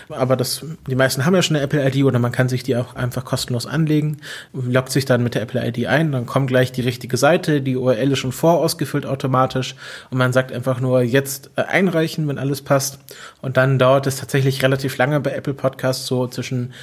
Aber 0.10 0.36
das, 0.36 0.66
die 0.88 0.96
meisten 0.96 1.26
haben 1.26 1.36
ja 1.36 1.42
schon 1.42 1.56
eine 1.56 1.64
Apple 1.64 1.88
ID 1.88 2.04
oder 2.04 2.20
man 2.20 2.34
kann 2.34 2.50
sich 2.50 2.64
die 2.64 2.76
auch 2.76 2.96
einfach 2.96 3.24
kostenlos 3.24 3.66
anlegen, 3.66 4.18
loggt 4.52 4.92
sich 4.92 5.06
dann 5.06 5.24
mit 5.24 5.36
der 5.36 5.42
Apple 5.42 5.66
ID 5.66 5.88
ein, 5.88 6.12
dann 6.12 6.26
kommt 6.26 6.48
gleich 6.48 6.74
die 6.74 6.82
richtige 6.82 7.16
Seite, 7.16 7.62
die 7.62 7.78
URL 7.78 8.12
ist 8.12 8.20
schon 8.20 8.34
vorausgefüllt 8.34 9.06
automatisch 9.06 9.76
und 10.10 10.18
man 10.18 10.34
sagt 10.34 10.52
einfach 10.52 10.82
nur 10.82 11.02
jetzt 11.02 11.52
äh, 11.56 11.62
einreichen, 11.62 12.28
wenn 12.28 12.38
alles 12.38 12.62
passt. 12.62 13.00
Und 13.42 13.56
dann 13.56 13.80
dauert 13.80 14.06
es 14.06 14.18
tatsächlich 14.18 14.62
relativ 14.64 14.98
lange 14.98 15.22
bei 15.22 15.32
Apple 15.32 15.54
Podcasts, 15.54 16.06
so 16.06 16.28
zwischen 16.28 16.74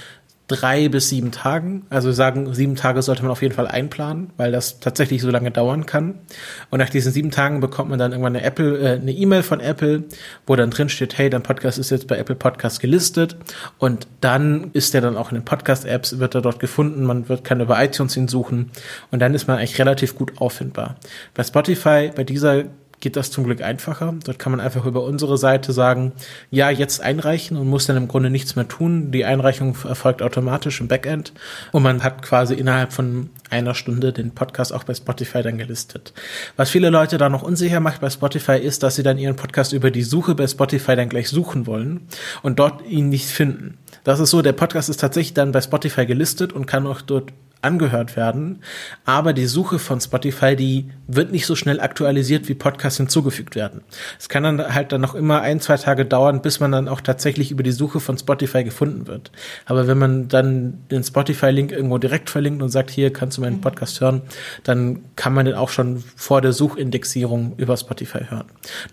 drei 0.48 0.88
bis 0.88 1.08
sieben 1.08 1.32
Tagen. 1.32 1.86
Also 1.90 2.12
sagen, 2.12 2.54
sieben 2.54 2.76
Tage 2.76 3.02
sollte 3.02 3.22
man 3.22 3.32
auf 3.32 3.42
jeden 3.42 3.54
Fall 3.54 3.66
einplanen, 3.66 4.30
weil 4.36 4.52
das 4.52 4.78
tatsächlich 4.78 5.20
so 5.20 5.30
lange 5.30 5.50
dauern 5.50 5.86
kann. 5.86 6.20
Und 6.70 6.78
nach 6.78 6.88
diesen 6.88 7.12
sieben 7.12 7.30
Tagen 7.30 7.60
bekommt 7.60 7.90
man 7.90 7.98
dann 7.98 8.12
irgendwann 8.12 8.36
eine 8.36 8.44
Apple, 8.44 8.78
äh, 8.78 9.00
eine 9.00 9.12
E-Mail 9.12 9.42
von 9.42 9.60
Apple, 9.60 10.04
wo 10.46 10.54
dann 10.54 10.70
drin 10.70 10.88
steht, 10.88 11.18
hey, 11.18 11.30
dein 11.30 11.42
Podcast 11.42 11.78
ist 11.78 11.90
jetzt 11.90 12.06
bei 12.06 12.16
Apple 12.16 12.36
Podcast 12.36 12.80
gelistet. 12.80 13.36
Und 13.78 14.06
dann 14.20 14.70
ist 14.72 14.94
der 14.94 15.00
dann 15.00 15.16
auch 15.16 15.30
in 15.30 15.36
den 15.36 15.44
Podcast-Apps, 15.44 16.18
wird 16.20 16.34
er 16.36 16.42
dort 16.42 16.60
gefunden. 16.60 17.04
Man 17.04 17.28
wird, 17.28 17.42
kann 17.42 17.60
über 17.60 17.82
iTunes 17.82 18.16
ihn 18.16 18.28
suchen. 18.28 18.70
Und 19.10 19.18
dann 19.18 19.34
ist 19.34 19.48
man 19.48 19.58
eigentlich 19.58 19.78
relativ 19.80 20.14
gut 20.14 20.40
auffindbar. 20.40 20.96
Bei 21.34 21.42
Spotify, 21.42 22.12
bei 22.14 22.22
dieser 22.22 22.64
geht 23.06 23.14
das 23.14 23.30
zum 23.30 23.44
Glück 23.44 23.62
einfacher. 23.62 24.16
Dort 24.25 24.40
kann 24.40 24.50
man 24.50 24.58
einfach 24.58 24.84
über 24.84 25.04
unsere 25.04 25.38
Seite 25.38 25.72
sagen, 25.72 26.10
ja, 26.50 26.70
jetzt 26.70 27.00
einreichen 27.00 27.56
und 27.56 27.68
muss 27.68 27.86
dann 27.86 27.96
im 27.96 28.08
Grunde 28.08 28.30
nichts 28.30 28.56
mehr 28.56 28.66
tun. 28.66 29.12
Die 29.12 29.25
Einreichung 29.25 29.76
erfolgt 29.84 30.22
automatisch 30.22 30.80
im 30.80 30.88
Backend 30.88 31.32
und 31.70 31.84
man 31.84 32.02
hat 32.02 32.22
quasi 32.22 32.54
innerhalb 32.54 32.92
von 32.92 33.30
einer 33.48 33.76
Stunde 33.76 34.12
den 34.12 34.32
Podcast 34.32 34.72
auch 34.72 34.82
bei 34.82 34.92
Spotify 34.92 35.42
dann 35.42 35.56
gelistet. 35.56 36.14
Was 36.56 36.70
viele 36.70 36.90
Leute 36.90 37.16
da 37.16 37.28
noch 37.28 37.44
unsicher 37.44 37.78
macht 37.78 38.00
bei 38.00 38.10
Spotify 38.10 38.58
ist, 38.58 38.82
dass 38.82 38.96
sie 38.96 39.04
dann 39.04 39.18
ihren 39.18 39.36
Podcast 39.36 39.72
über 39.72 39.92
die 39.92 40.02
Suche 40.02 40.34
bei 40.34 40.48
Spotify 40.48 40.96
dann 40.96 41.08
gleich 41.08 41.28
suchen 41.28 41.68
wollen 41.68 42.08
und 42.42 42.58
dort 42.58 42.84
ihn 42.88 43.08
nicht 43.08 43.28
finden. 43.28 43.78
Das 44.02 44.18
ist 44.18 44.30
so, 44.30 44.42
der 44.42 44.52
Podcast 44.52 44.88
ist 44.88 44.98
tatsächlich 44.98 45.34
dann 45.34 45.52
bei 45.52 45.60
Spotify 45.60 46.06
gelistet 46.06 46.52
und 46.52 46.66
kann 46.66 46.88
auch 46.88 47.02
dort 47.02 47.32
angehört 47.66 48.16
werden. 48.16 48.61
Aber 49.04 49.32
die 49.32 49.46
Suche 49.46 49.78
von 49.78 50.00
Spotify, 50.00 50.54
die 50.54 50.90
wird 51.08 51.32
nicht 51.32 51.46
so 51.46 51.56
schnell 51.56 51.80
aktualisiert, 51.80 52.49
wie 52.49 52.54
Podcasts 52.54 52.99
hinzugefügt 52.99 53.56
werden. 53.56 53.80
Es 54.18 54.28
kann 54.28 54.44
dann 54.44 54.75
halt 54.75 54.92
dann 54.92 55.00
noch 55.00 55.14
immer 55.14 55.40
ein, 55.40 55.61
zwei 55.61 55.76
Tage 55.76 56.04
dauern, 56.04 56.42
bis 56.42 56.61
man 56.61 56.73
dann 56.73 56.88
auch 56.88 57.00
tatsächlich 57.00 57.50
über 57.50 57.62
die 57.62 57.73
Suche 57.73 57.99
von 58.00 58.16
Spotify 58.16 58.62
gefunden 58.62 59.06
wird. 59.06 59.32
Aber 59.66 59.87
wenn 59.88 59.99
man 59.99 60.28
dann 60.28 60.78
den 60.90 61.02
Spotify-Link 61.02 61.73
irgendwo 61.73 61.99
direkt 61.99 62.30
verlinkt 62.30 62.62
und 62.62 62.68
sagt, 62.68 62.90
hier 62.90 63.12
kannst 63.12 63.37
du 63.37 63.42
meinen 63.42 63.61
Podcast 63.61 64.00
hören, 64.00 64.23
dann 64.62 65.00
kann 65.16 65.35
man 65.35 65.46
den 65.46 65.54
auch 65.54 65.70
schon 65.70 66.02
vor 66.14 66.40
der 66.40 66.52
Suchindexierung 66.52 67.54
über 67.56 67.76
Spotify 67.76 68.20
hören. 68.28 68.46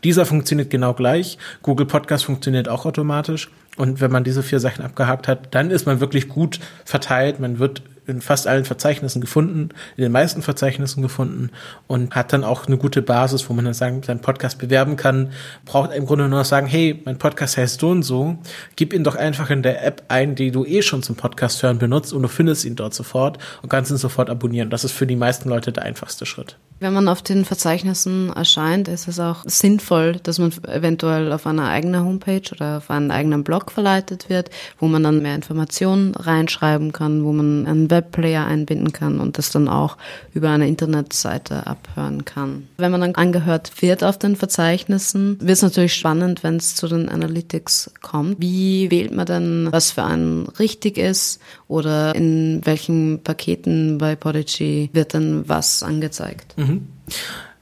Dieser 0.03 0.25
funktioniert 0.25 0.69
genau 0.69 0.93
gleich. 0.93 1.37
Google 1.61 1.85
Podcast 1.85 2.25
funktioniert 2.25 2.67
auch 2.67 2.85
automatisch. 2.85 3.51
Und 3.75 4.01
wenn 4.01 4.11
man 4.11 4.23
diese 4.23 4.43
vier 4.43 4.59
Sachen 4.59 4.85
abgehakt 4.85 5.27
hat, 5.27 5.55
dann 5.55 5.71
ist 5.71 5.85
man 5.85 5.99
wirklich 5.99 6.29
gut 6.29 6.59
verteilt. 6.85 7.39
Man 7.39 7.59
wird 7.59 7.81
in 8.07 8.21
fast 8.21 8.47
allen 8.47 8.65
Verzeichnissen 8.65 9.21
gefunden, 9.21 9.69
in 9.97 10.03
den 10.03 10.11
meisten 10.11 10.41
Verzeichnissen 10.41 11.01
gefunden 11.01 11.51
und 11.87 12.15
hat 12.15 12.33
dann 12.33 12.43
auch 12.43 12.67
eine 12.67 12.77
gute 12.77 13.01
Basis, 13.01 13.49
wo 13.49 13.53
man 13.53 13.65
dann 13.65 13.73
sagen, 13.73 14.03
seinen 14.03 14.21
Podcast 14.21 14.57
bewerben 14.57 14.95
kann, 14.95 15.31
braucht 15.65 15.93
im 15.93 16.05
Grunde 16.05 16.27
nur 16.27 16.39
noch 16.39 16.45
sagen, 16.45 16.67
hey, 16.67 17.01
mein 17.05 17.17
Podcast 17.17 17.57
heißt 17.57 17.79
so 17.79 17.89
und 17.89 18.03
so, 18.03 18.37
gib 18.75 18.93
ihn 18.93 19.03
doch 19.03 19.15
einfach 19.15 19.49
in 19.49 19.63
der 19.63 19.85
App 19.85 20.03
ein, 20.07 20.35
die 20.35 20.51
du 20.51 20.65
eh 20.65 20.81
schon 20.81 21.03
zum 21.03 21.15
Podcast 21.15 21.63
hören 21.63 21.77
benutzt 21.77 22.13
und 22.13 22.21
du 22.21 22.27
findest 22.27 22.65
ihn 22.65 22.75
dort 22.75 22.93
sofort 22.93 23.37
und 23.61 23.69
kannst 23.69 23.91
ihn 23.91 23.97
sofort 23.97 24.29
abonnieren. 24.29 24.69
Das 24.69 24.83
ist 24.83 24.91
für 24.91 25.07
die 25.07 25.15
meisten 25.15 25.49
Leute 25.49 25.71
der 25.71 25.83
einfachste 25.83 26.25
Schritt. 26.25 26.57
Wenn 26.79 26.93
man 26.93 27.07
auf 27.07 27.21
den 27.21 27.45
Verzeichnissen 27.45 28.33
erscheint, 28.33 28.89
ist 28.89 29.07
es 29.07 29.19
auch 29.19 29.43
sinnvoll, 29.45 30.17
dass 30.21 30.39
man 30.39 30.51
eventuell 30.67 31.31
auf 31.31 31.47
einer 31.47 31.69
eigenen 31.69 32.03
Homepage 32.03 32.41
oder 32.51 32.77
auf 32.77 32.89
einen 32.89 33.11
eigenen 33.11 33.43
Blog 33.43 33.71
verleitet 33.71 34.29
wird, 34.29 34.49
wo 34.79 34.87
man 34.87 35.03
dann 35.03 35.21
mehr 35.21 35.35
Informationen 35.35 36.13
reinschreiben 36.15 36.91
kann, 36.91 37.23
wo 37.23 37.31
man 37.31 37.65
einen 37.65 37.87
Webplayer 37.93 38.45
einbinden 38.45 38.91
kann 38.91 39.19
und 39.19 39.37
das 39.37 39.51
dann 39.51 39.69
auch 39.69 39.97
über 40.33 40.49
eine 40.49 40.67
Internetseite 40.67 41.67
abhören 41.67 42.25
kann. 42.25 42.67
Wenn 42.77 42.91
man 42.91 43.01
dann 43.01 43.15
angehört 43.15 43.81
wird 43.81 44.03
auf 44.03 44.17
den 44.17 44.35
Verzeichnissen, 44.35 45.37
wird 45.39 45.51
es 45.51 45.61
natürlich 45.61 45.93
spannend, 45.93 46.43
wenn 46.43 46.57
es 46.57 46.75
zu 46.75 46.87
den 46.87 47.07
Analytics 47.07 47.91
kommt. 48.01 48.41
Wie 48.41 48.91
wählt 48.91 49.13
man 49.13 49.25
denn, 49.25 49.67
was 49.71 49.91
für 49.91 50.03
einen 50.03 50.47
richtig 50.59 50.97
ist 50.97 51.39
oder 51.67 52.13
in 52.15 52.61
welchen 52.65 53.23
Paketen 53.23 53.97
bei 53.97 54.15
Podigy 54.15 54.89
wird 54.93 55.13
denn 55.13 55.43
was 55.47 55.83
angezeigt? 55.83 56.57
Mhm. 56.57 56.87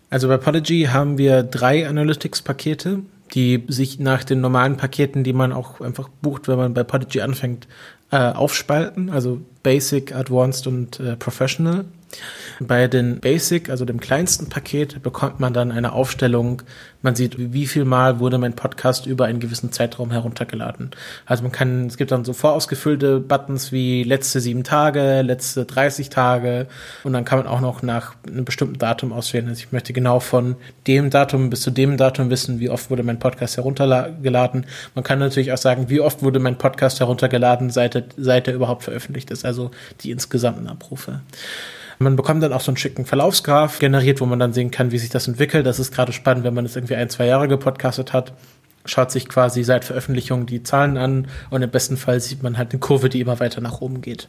Also 0.10 0.28
bei 0.28 0.38
Podigy 0.38 0.90
haben 0.92 1.18
wir 1.18 1.44
drei 1.44 1.88
Analytics-Pakete, 1.88 3.00
die 3.34 3.64
sich 3.68 4.00
nach 4.00 4.24
den 4.24 4.42
normalen 4.42 4.78
Paketen, 4.78 5.24
die 5.24 5.34
man 5.34 5.54
auch 5.54 5.80
einfach 5.80 6.10
bucht, 6.22 6.48
wenn 6.48 6.58
man 6.58 6.74
bei 6.74 6.84
Podigy 6.84 7.22
anfängt, 7.22 7.68
äh, 8.12 8.18
aufspalten. 8.18 9.10
Also 9.10 9.42
Basic, 9.64 10.14
Advanced 10.14 10.68
und 10.68 11.00
äh, 11.00 11.16
Professional. 11.16 11.86
Bei 12.60 12.88
den 12.88 13.20
Basic, 13.20 13.70
also 13.70 13.86
dem 13.86 14.00
kleinsten 14.00 14.50
Paket, 14.50 15.02
bekommt 15.02 15.40
man 15.40 15.54
dann 15.54 15.72
eine 15.72 15.94
Aufstellung. 15.94 16.62
Man 17.02 17.16
sieht, 17.16 17.36
wie 17.38 17.66
viel 17.66 17.86
Mal 17.86 18.20
wurde 18.20 18.38
mein 18.38 18.54
Podcast 18.54 19.08
über 19.08 19.26
einen 19.26 19.40
gewissen 19.40 19.72
Zeitraum 19.72 20.12
heruntergeladen. 20.12 20.92
Also 21.26 21.42
man 21.42 21.52
kann, 21.52 21.88
es 21.88 21.98
gibt 21.98 22.12
dann 22.12 22.24
so 22.24 22.34
vorausgefüllte 22.34 23.20
Buttons 23.20 23.72
wie 23.72 24.04
letzte 24.04 24.40
sieben 24.40 24.64
Tage, 24.64 25.22
letzte 25.24 25.66
30 25.66 26.10
Tage 26.10 26.68
und 27.04 27.14
dann 27.14 27.26
kann 27.26 27.40
man 27.40 27.48
auch 27.48 27.62
noch 27.62 27.82
nach 27.82 28.14
einem 28.28 28.46
bestimmten 28.46 28.78
Datum 28.78 29.12
auswählen. 29.12 29.48
Also 29.48 29.60
ich 29.60 29.72
möchte 29.72 29.94
genau 29.94 30.20
von 30.20 30.56
dem 30.86 31.10
Datum 31.10 31.50
bis 31.50 31.62
zu 31.62 31.72
dem 31.72 31.98
Datum 31.98 32.30
wissen, 32.30 32.60
wie 32.60 32.70
oft 32.70 32.92
wurde 32.92 33.04
mein 33.04 33.20
Podcast 33.20 33.58
heruntergeladen. 33.58 34.68
Man 34.94 35.04
kann 35.04 35.18
natürlich 35.18 35.52
auch 35.52 35.58
sagen, 35.58 35.90
wie 35.90 36.00
oft 36.00 36.22
wurde 36.22 36.40
mein 36.40 36.58
Podcast 36.58 37.00
heruntergeladen, 37.00 37.72
seit 37.72 37.92
seit 38.18 38.48
er 38.48 38.54
überhaupt 38.54 38.84
veröffentlicht 38.84 39.32
ist. 39.32 39.46
Also 39.46 39.72
die 40.02 40.12
insgesamten 40.12 40.68
Abrufe. 40.68 41.22
Man 42.02 42.16
bekommt 42.16 42.42
dann 42.42 42.52
auch 42.52 42.62
so 42.62 42.72
einen 42.72 42.78
schicken 42.78 43.06
Verlaufsgraph 43.06 43.78
generiert, 43.78 44.22
wo 44.22 44.26
man 44.26 44.40
dann 44.40 44.54
sehen 44.54 44.72
kann, 44.72 44.92
wie 44.92 44.98
sich 44.98 45.10
das 45.10 45.28
entwickelt. 45.28 45.68
Das 45.68 45.80
ist 45.80 45.94
gerade 45.94 46.12
spannend, 46.14 46.44
wenn 46.44 46.54
man 46.54 46.66
es 46.66 46.76
irgendwie 46.76 46.96
ein, 46.96 47.10
zwei 47.10 47.28
Jahre 47.28 47.48
gepodcastet 47.48 48.12
hat 48.12 48.34
schaut 48.86 49.12
sich 49.12 49.28
quasi 49.28 49.64
seit 49.64 49.86
Veröffentlichung 49.86 50.46
die 50.46 50.64
Zahlen 50.64 50.98
an 50.98 51.28
und 51.50 51.62
im 51.62 51.70
besten 51.70 51.98
Fall 51.98 52.20
sieht 52.20 52.44
man 52.44 52.58
halt 52.58 52.72
eine 52.72 52.80
Kurve, 52.80 53.10
die 53.10 53.22
immer 53.22 53.40
weiter 53.40 53.62
nach 53.62 53.82
oben 53.82 54.02
geht. 54.02 54.28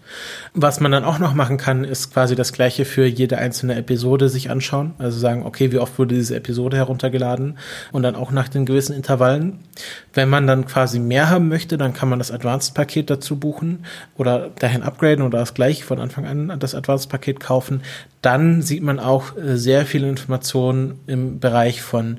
Was 0.55 0.81
man 0.81 0.93
dann 0.93 1.05
auch 1.05 1.19
noch 1.19 1.35
machen 1.35 1.57
kann, 1.57 1.85
ist 1.85 2.13
quasi 2.13 2.35
das 2.35 2.53
gleiche 2.53 2.85
für 2.85 3.07
jede 3.07 3.39
einzelne 3.39 3.75
Episode 3.77 4.29
sich 4.29 4.51
anschauen. 4.51 4.95
Also 4.99 5.19
sagen, 5.19 5.45
okay, 5.45 5.73
wie 5.73 5.79
oft 5.79 5.99
wurde 5.99 6.15
diese 6.15 6.37
Episode 6.37 6.77
heruntergeladen 6.77 7.59
und 7.93 8.03
dann 8.03 8.17
auch 8.17 8.31
nach 8.31 8.49
den 8.49 8.67
gewissen 8.67 8.95
Intervallen. 8.95 9.61
Wenn 10.13 10.29
man 10.29 10.47
dann 10.47 10.67
quasi 10.67 10.99
mehr 10.99 11.31
haben 11.31 11.49
möchte, 11.49 11.79
dann 11.79 11.95
kann 11.95 12.09
man 12.09 12.19
das 12.19 12.31
Advanced-Paket 12.31 13.11
dazu 13.11 13.37
buchen 13.37 13.85
oder 14.17 14.51
dahin 14.59 14.83
upgraden 14.83 15.25
oder 15.25 15.39
das 15.39 15.55
gleiche 15.55 15.85
von 15.85 16.01
Anfang 16.01 16.27
an 16.27 16.59
das 16.59 16.75
Advanced-Paket 16.75 17.41
kaufen. 17.41 17.83
Dann 18.21 18.63
sieht 18.63 18.83
man 18.83 19.01
auch 19.01 19.37
äh, 19.37 19.57
sehr 19.57 19.85
viele 19.87 20.09
Informationen 20.09 21.01
im 21.07 21.41
Bereich 21.41 21.83
von 21.83 22.19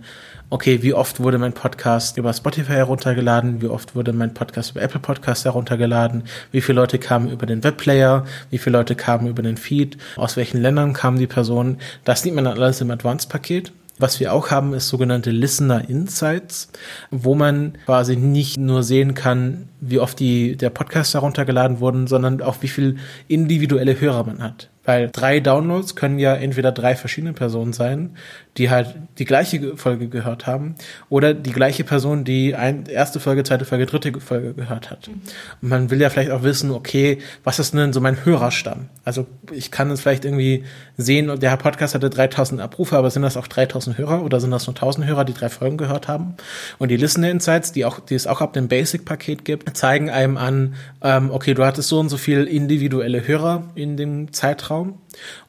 okay, 0.53 0.83
wie 0.83 0.93
oft 0.93 1.19
wurde 1.19 1.39
mein 1.39 1.53
Podcast 1.53 2.19
über 2.19 2.31
Spotify 2.31 2.74
heruntergeladen, 2.74 3.63
wie 3.63 3.67
oft 3.67 3.95
wurde 3.95 4.13
mein 4.13 4.36
Podcast 4.36 4.69
über 4.69 4.83
Apple 4.83 5.00
Podcast 5.00 5.45
heruntergeladen, 5.45 6.25
wie 6.51 6.62
viele 6.62 6.79
Leute 6.79 7.00
kamen 7.00 7.31
über 7.31 7.48
den 7.48 7.63
Webplayer, 7.63 8.25
wie 8.51 8.60
viele 8.60 8.77
Leute 8.77 8.93
kamen 8.93 9.27
über 9.27 9.41
den 9.41 9.57
Feed, 9.57 9.98
aus 10.15 10.38
welchen 10.38 10.62
Ländern 10.62 10.93
kamen 10.93 11.17
die 11.17 11.25
Personen. 11.25 11.79
Das 12.03 12.22
sieht 12.22 12.36
man 12.36 12.43
dann 12.43 12.60
alles 12.60 12.81
im 12.81 12.91
Advanced-Paket. 12.91 13.72
Was 13.98 14.19
wir 14.19 14.31
auch 14.31 14.51
haben, 14.51 14.75
ist 14.75 14.89
sogenannte 14.89 15.31
Listener 15.31 15.89
Insights, 15.89 16.69
wo 17.10 17.33
man 17.33 17.74
quasi 17.88 18.15
nicht 18.15 18.57
nur 18.60 18.83
sehen 18.83 19.15
kann, 19.15 19.69
wie 19.81 19.98
oft 19.98 20.19
die, 20.19 20.55
der 20.55 20.69
Podcast 20.69 21.15
heruntergeladen 21.15 21.79
wurden, 21.79 22.05
sondern 22.05 22.43
auch 22.43 22.57
wie 22.62 22.67
viel 22.67 22.98
individuelle 23.27 24.00
Hörer 24.00 24.24
man 24.25 24.43
hat. 24.43 24.69
Weil 24.86 25.10
drei 25.12 25.40
Downloads 25.40 25.96
können 25.96 26.20
ja 26.20 26.34
entweder 26.36 26.72
drei 26.72 26.96
verschiedene 26.96 27.34
Personen 27.34 27.72
sein, 27.72 28.18
die 28.58 28.70
halt 28.70 28.96
die 29.18 29.25
gleiche 29.25 29.78
Folge 29.78 30.10
gehört 30.10 30.46
haben, 30.46 30.75
oder 31.10 31.34
die 31.34 31.52
gleiche 31.52 31.84
Person, 31.84 32.24
die 32.24 32.54
ein, 32.56 32.86
erste 32.86 33.20
Folge, 33.20 33.44
zweite 33.44 33.66
Folge, 33.66 33.86
dritte 33.86 34.20
Folge 34.20 34.54
gehört 34.54 34.92
hat. 34.92 35.08
Mhm. 35.08 35.22
Und 35.62 35.70
man 35.70 35.90
will 35.90 36.02
ja 36.02 36.10
vielleicht 36.10 36.32
auch 36.32 36.44
wissen, 36.44 36.72
okay, 36.72 37.20
was 37.44 37.60
ist 37.60 37.74
denn 37.74 37.94
so 37.94 38.02
mein 38.02 38.25
Hörerstamm? 38.25 38.90
Also 39.06 39.25
ich 39.52 39.72
kann 39.72 39.90
es 39.90 40.02
vielleicht 40.02 40.25
irgendwie 40.25 40.66
sehen, 40.98 41.40
der 41.40 41.58
Podcast 41.58 41.96
hatte 41.96 42.10
3000 42.10 42.62
Abrufe, 42.62 42.98
aber 42.98 43.10
sind 43.10 43.24
das 43.24 43.38
auch 43.38 43.48
3000 43.48 43.98
Hörer 43.98 44.24
oder 44.24 44.40
sind 44.40 44.52
das 44.52 44.68
nur 44.68 44.75
1000 44.75 45.08
Hörer, 45.08 45.25
die 45.25 45.34
drei 45.34 45.50
Folgen 45.50 45.78
gehört 45.78 46.08
haben? 46.08 46.36
Und 46.78 46.90
die 46.90 46.98
Listener 46.98 47.32
Insights, 47.32 47.72
die 47.72 47.86
auch, 47.86 48.00
die 48.00 48.16
es 48.16 48.28
auch 48.28 48.42
ab 48.42 48.54
dem 48.54 48.68
Basic-Paket 48.68 49.46
gibt, 49.46 49.75
zeigen 49.75 50.10
einem 50.10 50.38
an, 50.38 50.75
ähm, 51.02 51.32
okay, 51.32 51.54
du 51.54 51.66
hattest 51.66 51.90
so 51.90 52.00
und 52.00 52.10
so 52.10 52.18
viel 52.18 52.44
individuelle 52.44 53.25
Hörer 53.25 53.63
in 53.75 53.98
dem 53.98 54.34
Zeitraum 54.34 54.73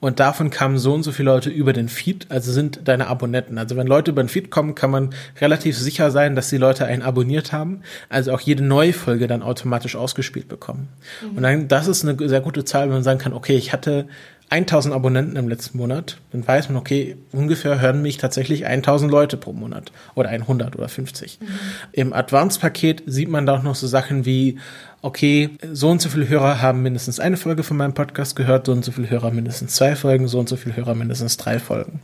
und 0.00 0.20
davon 0.20 0.50
kamen 0.50 0.78
so 0.78 0.94
und 0.94 1.02
so 1.02 1.12
viele 1.12 1.30
Leute 1.30 1.50
über 1.50 1.72
den 1.72 1.88
Feed, 1.88 2.26
also 2.30 2.52
sind 2.52 2.80
deine 2.84 3.06
Abonnenten. 3.08 3.58
Also 3.58 3.76
wenn 3.76 3.86
Leute 3.86 4.10
über 4.10 4.22
den 4.22 4.28
Feed 4.28 4.50
kommen, 4.50 4.74
kann 4.74 4.90
man 4.90 5.10
relativ 5.40 5.78
sicher 5.78 6.10
sein, 6.10 6.36
dass 6.36 6.50
die 6.50 6.58
Leute 6.58 6.84
einen 6.84 7.02
abonniert 7.02 7.52
haben, 7.52 7.80
also 8.08 8.32
auch 8.32 8.40
jede 8.40 8.64
neue 8.64 8.92
Folge 8.92 9.26
dann 9.26 9.42
automatisch 9.42 9.96
ausgespielt 9.96 10.48
bekommen. 10.48 10.88
Mhm. 11.22 11.36
Und 11.36 11.42
dann, 11.42 11.68
das 11.68 11.86
ist 11.86 12.06
eine 12.06 12.28
sehr 12.28 12.40
gute 12.40 12.64
Zahl, 12.64 12.84
wenn 12.84 12.94
man 12.94 13.02
sagen 13.02 13.18
kann, 13.18 13.32
okay, 13.32 13.56
ich 13.56 13.72
hatte 13.72 14.06
1000 14.50 14.94
Abonnenten 14.94 15.36
im 15.36 15.48
letzten 15.48 15.78
Monat, 15.78 16.18
dann 16.30 16.46
weiß 16.46 16.68
man, 16.68 16.76
okay, 16.76 17.16
ungefähr 17.32 17.80
hören 17.80 18.02
mich 18.02 18.18
tatsächlich 18.18 18.66
1000 18.66 19.10
Leute 19.10 19.36
pro 19.36 19.52
Monat 19.52 19.90
oder 20.14 20.28
100 20.28 20.76
oder 20.76 20.88
50. 20.88 21.40
Mhm. 21.40 21.46
Im 21.92 22.12
Advanced-Paket 22.12 23.02
sieht 23.06 23.28
man 23.28 23.46
da 23.46 23.56
auch 23.56 23.62
noch 23.62 23.74
so 23.74 23.86
Sachen 23.86 24.26
wie, 24.26 24.58
okay, 25.04 25.50
so 25.70 25.90
und 25.90 26.00
so 26.00 26.08
viele 26.08 26.30
Hörer 26.30 26.62
haben 26.62 26.82
mindestens 26.82 27.20
eine 27.20 27.36
Folge 27.36 27.62
von 27.62 27.76
meinem 27.76 27.92
Podcast 27.92 28.36
gehört, 28.36 28.64
so 28.64 28.72
und 28.72 28.82
so 28.82 28.90
viele 28.90 29.10
Hörer 29.10 29.30
mindestens 29.32 29.74
zwei 29.74 29.96
Folgen, 29.96 30.28
so 30.28 30.38
und 30.38 30.48
so 30.48 30.56
viele 30.56 30.76
Hörer 30.76 30.94
mindestens 30.94 31.36
drei 31.36 31.58
Folgen. 31.58 32.00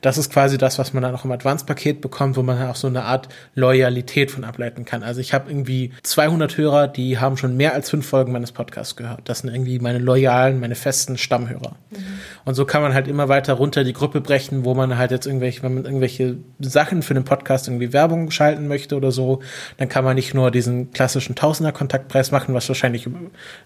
Das 0.00 0.18
ist 0.18 0.32
quasi 0.32 0.58
das, 0.58 0.78
was 0.80 0.92
man 0.92 1.04
dann 1.04 1.14
auch 1.14 1.24
im 1.24 1.30
Advanced-Paket 1.30 2.00
bekommt, 2.00 2.36
wo 2.36 2.42
man 2.42 2.60
auch 2.66 2.74
so 2.74 2.88
eine 2.88 3.04
Art 3.04 3.28
Loyalität 3.54 4.32
von 4.32 4.42
ableiten 4.42 4.84
kann. 4.84 5.04
Also 5.04 5.20
ich 5.20 5.32
habe 5.32 5.48
irgendwie 5.48 5.92
200 6.02 6.58
Hörer, 6.58 6.88
die 6.88 7.18
haben 7.20 7.36
schon 7.36 7.56
mehr 7.56 7.72
als 7.72 7.88
fünf 7.88 8.06
Folgen 8.06 8.32
meines 8.32 8.50
Podcasts 8.50 8.96
gehört. 8.96 9.28
Das 9.28 9.38
sind 9.38 9.54
irgendwie 9.54 9.78
meine 9.78 10.00
loyalen, 10.00 10.58
meine 10.58 10.74
festen 10.74 11.16
Stammhörer. 11.16 11.76
Mhm. 11.90 11.96
Und 12.44 12.54
so 12.54 12.64
kann 12.66 12.82
man 12.82 12.94
halt 12.94 13.06
immer 13.06 13.28
weiter 13.28 13.54
runter 13.54 13.84
die 13.84 13.92
Gruppe 13.92 14.20
brechen, 14.20 14.64
wo 14.64 14.74
man 14.74 14.98
halt 14.98 15.12
jetzt 15.12 15.26
irgendwelche, 15.26 15.62
wenn 15.62 15.74
man 15.74 15.84
irgendwelche 15.84 16.36
Sachen 16.58 17.02
für 17.02 17.14
den 17.14 17.24
Podcast 17.24 17.68
irgendwie 17.68 17.92
Werbung 17.92 18.32
schalten 18.32 18.66
möchte 18.66 18.96
oder 18.96 19.12
so, 19.12 19.40
dann 19.78 19.88
kann 19.88 20.04
man 20.04 20.16
nicht 20.16 20.34
nur 20.34 20.50
diesen 20.50 20.90
klassischen 20.90 21.36
Tausender-Kontaktpreis 22.24 22.30
machen, 22.30 22.54
was 22.54 22.68
wahrscheinlich 22.68 23.08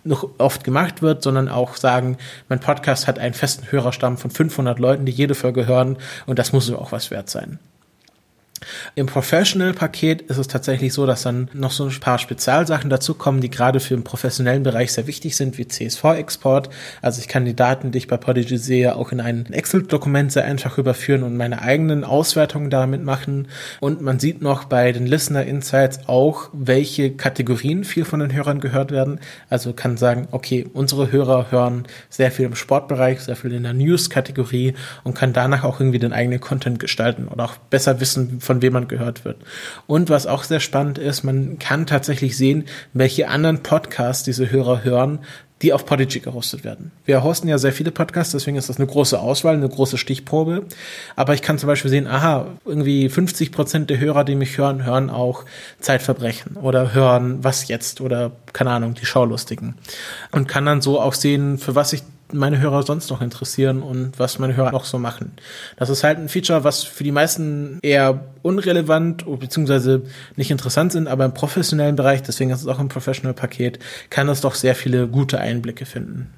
noch 0.05 0.29
oft 0.39 0.65
gemacht 0.65 1.03
wird, 1.03 1.23
sondern 1.23 1.49
auch 1.49 1.77
sagen, 1.77 2.17
mein 2.49 2.61
Podcast 2.61 3.07
hat 3.07 3.19
einen 3.19 3.35
festen 3.35 3.71
Hörerstamm 3.71 4.19
von 4.19 4.31
500 4.31 4.79
Leuten, 4.79 5.05
die 5.05 5.13
jede 5.13 5.35
Folge 5.35 5.67
hören 5.67 5.97
und 6.27 6.39
das 6.39 6.53
muss 6.53 6.71
auch 6.73 6.93
was 6.93 7.11
wert 7.11 7.31
sein. 7.31 7.59
Im 8.95 9.07
Professional-Paket 9.07 10.23
ist 10.23 10.39
es 10.39 10.49
tatsächlich 10.49 10.93
so, 10.93 11.07
dass 11.07 11.23
dann 11.23 11.49
noch 11.53 11.71
so 11.71 11.85
ein 11.87 12.01
paar 12.01 12.19
Spezialsachen 12.19 12.91
dazukommen, 12.91 13.41
die 13.41 13.51
gerade 13.51 13.81
für 13.81 13.95
den 13.95 14.05
professionellen 14.05 14.63
Bereich 14.63 14.93
sehr 14.93 15.07
wichtig 15.07 15.37
sind, 15.37 15.59
wie 15.59 15.69
CSV-Export. 15.69 16.71
Also 17.03 17.21
ich 17.21 17.29
kann 17.29 17.45
die 17.45 17.55
Daten, 17.55 17.91
die 17.91 17.99
ich 17.99 18.09
bei 18.09 18.17
Podigy 18.17 18.59
sehe, 18.59 18.97
auch 18.97 19.13
in 19.13 19.21
ein 19.21 19.47
Excel-Dokument 19.53 20.33
sehr 20.33 20.45
einfach 20.45 20.79
überführen 20.79 21.23
und 21.23 21.37
meine 21.37 21.63
eigenen 21.63 22.05
Auswertungen 22.05 22.71
damit 22.71 23.05
machen. 23.05 23.49
Und 23.81 24.01
man 24.01 24.19
sieht 24.19 24.43
noch 24.43 24.65
bei 24.65 24.93
den 24.93 25.07
Listener 25.07 25.45
Insights 25.45 26.01
auch, 26.07 26.51
welche 26.53 27.13
Kategorien 27.13 27.85
viel 27.85 28.05
von 28.05 28.21
den 28.21 28.33
Hörern 28.33 28.61
gehört 28.61 28.91
werden. 28.91 29.21
Also 29.49 29.73
kann 29.73 29.97
sagen, 29.97 30.29
okay, 30.31 30.67
unsere 30.73 31.13
Hörer 31.13 31.51
hören 31.51 31.85
sehr 32.09 32.31
viel 32.31 32.47
im 32.47 32.55
Sportbereich, 32.55 33.21
sehr 33.21 33.37
viel 33.37 33.53
in 33.53 33.63
der 33.63 33.75
News-Kategorie 33.75 34.75
und 35.05 35.15
kann 35.15 35.33
danach 35.33 35.65
auch 35.65 35.81
irgendwie 35.81 35.99
den 35.99 36.13
eigenen 36.13 36.41
Content 36.41 36.79
gestalten 36.79 37.29
oder 37.29 37.45
auch 37.45 37.57
besser 37.57 38.01
wissen, 38.01 38.41
von 38.49 38.63
wem 38.63 38.73
man 38.73 38.89
gehört 38.89 39.27
wird. 39.27 39.37
Und 39.87 40.09
was 40.09 40.27
auch 40.27 40.43
sehr 40.43 40.61
spannend 40.61 40.97
ist, 40.97 41.23
man 41.23 41.59
kann 41.59 41.85
tatsächlich 41.85 42.35
sehen, 42.35 42.65
welche 42.95 43.29
anderen 43.29 43.63
Podcasts 43.63 44.25
diese 44.25 44.51
Hörer 44.51 44.85
hören, 44.85 45.19
die 45.61 45.75
auf 45.75 45.85
Podigy 45.85 46.21
gehostet 46.21 46.65
werden. 46.65 46.93
Wir 47.05 47.23
hosten 47.23 47.47
ja 47.47 47.59
sehr 47.59 47.75
viele 47.75 47.91
Podcasts, 47.91 48.33
deswegen 48.33 48.57
ist 48.57 48.71
das 48.71 48.79
eine 48.79 48.87
große 48.87 49.21
Auswahl, 49.21 49.55
eine 49.55 49.69
große 49.69 49.99
Stichprobe. 49.99 50.65
Aber 51.15 51.35
ich 51.35 51.43
kann 51.43 51.59
zum 51.59 51.67
Beispiel 51.67 51.91
sehen, 51.91 52.07
aha, 52.07 52.47
irgendwie 52.65 53.11
50 53.11 53.53
Prozent 53.53 53.91
der 53.91 53.99
Hörer, 53.99 54.25
die 54.25 54.35
mich 54.35 54.57
hören, 54.57 54.87
hören 54.87 55.11
auch 55.11 55.45
Zeitverbrechen 55.79 56.57
oder 56.57 56.95
hören 56.95 57.45
Was 57.45 57.69
jetzt 57.69 58.01
oder 58.01 58.33
keine 58.55 58.71
Ahnung, 58.71 58.95
die 58.95 59.05
Schaulustigen. 59.05 59.75
Und 60.33 60.49
kann 60.49 60.65
dann 60.65 60.81
so 60.81 60.99
auch 60.99 61.13
sehen, 61.13 61.59
für 61.59 61.75
was 61.75 61.93
ich 61.93 62.03
meine 62.33 62.61
Hörer 62.61 62.83
sonst 62.83 63.11
noch 63.11 63.23
interessieren 63.23 63.83
und 63.83 64.19
was 64.19 64.39
meine 64.39 64.57
Hörer 64.57 64.73
noch 64.73 64.85
so 64.85 64.99
machen. 64.99 65.33
Das 65.77 65.89
ist 65.89 66.05
halt 66.05 66.19
ein 66.19 66.29
Feature, 66.29 66.65
was 66.65 66.83
für 66.83 67.05
die 67.05 67.13
meisten 67.13 67.79
eher 67.83 68.25
unrelevant 68.43 69.25
bzw. 69.27 70.01
nicht 70.37 70.51
interessant 70.51 70.93
sind, 70.93 71.09
aber 71.09 71.25
im 71.25 71.35
professionellen 71.35 71.97
Bereich, 71.97 72.23
deswegen 72.23 72.51
ist 72.51 72.61
es 72.61 72.67
auch 72.67 72.79
ein 72.79 72.89
Professional-Paket, 72.89 73.79
kann 74.11 74.29
es 74.29 74.41
doch 74.41 74.55
sehr 74.55 74.75
viele 74.75 75.09
gute 75.09 75.39
Einblicke 75.39 75.87
finden. 75.87 76.31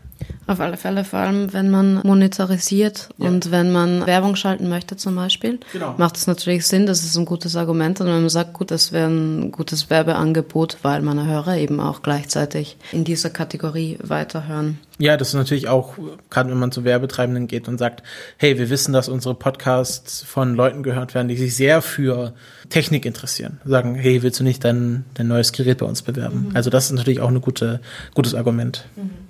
Auf 0.46 0.58
alle 0.60 0.76
Fälle, 0.76 1.04
vor 1.04 1.20
allem 1.20 1.52
wenn 1.52 1.70
man 1.70 2.00
monetarisiert 2.02 3.10
ja. 3.18 3.28
und 3.28 3.52
wenn 3.52 3.70
man 3.70 4.04
Werbung 4.06 4.34
schalten 4.34 4.68
möchte 4.68 4.96
zum 4.96 5.14
Beispiel, 5.14 5.60
genau. 5.72 5.94
macht 5.96 6.16
es 6.16 6.26
natürlich 6.26 6.66
Sinn, 6.66 6.86
das 6.86 7.04
ist 7.04 7.16
ein 7.16 7.24
gutes 7.24 7.54
Argument 7.54 8.00
und 8.00 8.08
wenn 8.08 8.20
man 8.20 8.28
sagt, 8.28 8.54
gut, 8.54 8.72
das 8.72 8.90
wäre 8.90 9.08
ein 9.08 9.52
gutes 9.52 9.90
Werbeangebot, 9.90 10.78
weil 10.82 11.02
meine 11.02 11.26
Hörer 11.26 11.56
eben 11.56 11.78
auch 11.78 12.02
gleichzeitig 12.02 12.76
in 12.90 13.04
dieser 13.04 13.30
Kategorie 13.30 13.98
weiterhören. 14.02 14.78
Ja, 14.98 15.16
das 15.16 15.28
ist 15.28 15.34
natürlich 15.34 15.68
auch, 15.68 15.94
gerade 16.28 16.50
wenn 16.50 16.58
man 16.58 16.72
zu 16.72 16.84
Werbetreibenden 16.84 17.46
geht 17.46 17.68
und 17.68 17.78
sagt, 17.78 18.02
hey, 18.36 18.58
wir 18.58 18.68
wissen, 18.70 18.92
dass 18.92 19.08
unsere 19.08 19.34
Podcasts 19.34 20.22
von 20.22 20.54
Leuten 20.54 20.82
gehört 20.82 21.14
werden, 21.14 21.28
die 21.28 21.36
sich 21.36 21.54
sehr 21.56 21.80
für 21.80 22.34
Technik 22.68 23.06
interessieren. 23.06 23.60
Sagen, 23.64 23.94
hey, 23.94 24.22
willst 24.22 24.40
du 24.40 24.44
nicht 24.44 24.64
dein, 24.64 25.04
dein 25.14 25.28
neues 25.28 25.52
Gerät 25.52 25.78
bei 25.78 25.86
uns 25.86 26.02
bewerben? 26.02 26.48
Mhm. 26.48 26.56
Also 26.56 26.70
das 26.70 26.86
ist 26.86 26.92
natürlich 26.92 27.20
auch 27.20 27.28
ein 27.28 27.40
gute, 27.40 27.80
gutes 28.14 28.34
Argument. 28.34 28.84
Mhm. 28.96 29.29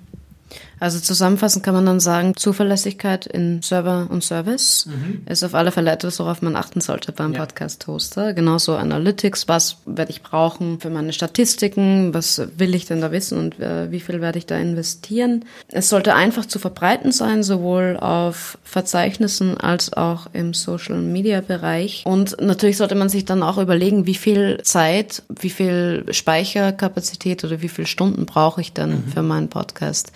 Also 0.81 0.99
zusammenfassend 0.99 1.63
kann 1.63 1.75
man 1.75 1.85
dann 1.85 1.99
sagen, 1.99 2.35
Zuverlässigkeit 2.35 3.27
in 3.27 3.61
Server 3.61 4.07
und 4.09 4.23
Service 4.23 4.87
mhm. 4.87 5.21
ist 5.27 5.43
auf 5.43 5.53
alle 5.53 5.71
Fälle 5.71 5.91
etwas, 5.91 6.17
worauf 6.17 6.41
man 6.41 6.55
achten 6.55 6.81
sollte 6.81 7.11
beim 7.11 7.33
ja. 7.33 7.39
Podcast-Hoster. 7.41 8.33
Genauso 8.33 8.75
Analytics, 8.75 9.47
was 9.47 9.77
werde 9.85 10.09
ich 10.09 10.23
brauchen 10.23 10.79
für 10.79 10.89
meine 10.89 11.13
Statistiken, 11.13 12.15
was 12.15 12.41
will 12.57 12.73
ich 12.73 12.87
denn 12.87 12.99
da 12.99 13.11
wissen 13.11 13.37
und 13.37 13.59
äh, 13.59 13.91
wie 13.91 13.99
viel 13.99 14.21
werde 14.21 14.39
ich 14.39 14.47
da 14.47 14.57
investieren. 14.57 15.45
Es 15.67 15.87
sollte 15.87 16.15
einfach 16.15 16.47
zu 16.47 16.57
verbreiten 16.57 17.11
sein, 17.11 17.43
sowohl 17.43 17.97
auf 17.97 18.57
Verzeichnissen 18.63 19.59
als 19.59 19.93
auch 19.93 20.29
im 20.33 20.55
Social-Media-Bereich. 20.55 22.05
Und 22.07 22.41
natürlich 22.41 22.77
sollte 22.77 22.95
man 22.95 23.09
sich 23.09 23.25
dann 23.25 23.43
auch 23.43 23.59
überlegen, 23.59 24.07
wie 24.07 24.15
viel 24.15 24.59
Zeit, 24.63 25.21
wie 25.29 25.51
viel 25.51 26.05
Speicherkapazität 26.09 27.43
oder 27.43 27.61
wie 27.61 27.69
viele 27.69 27.85
Stunden 27.85 28.25
brauche 28.25 28.61
ich 28.61 28.73
denn 28.73 28.89
mhm. 28.89 29.11
für 29.13 29.21
meinen 29.21 29.49
Podcast. 29.49 30.11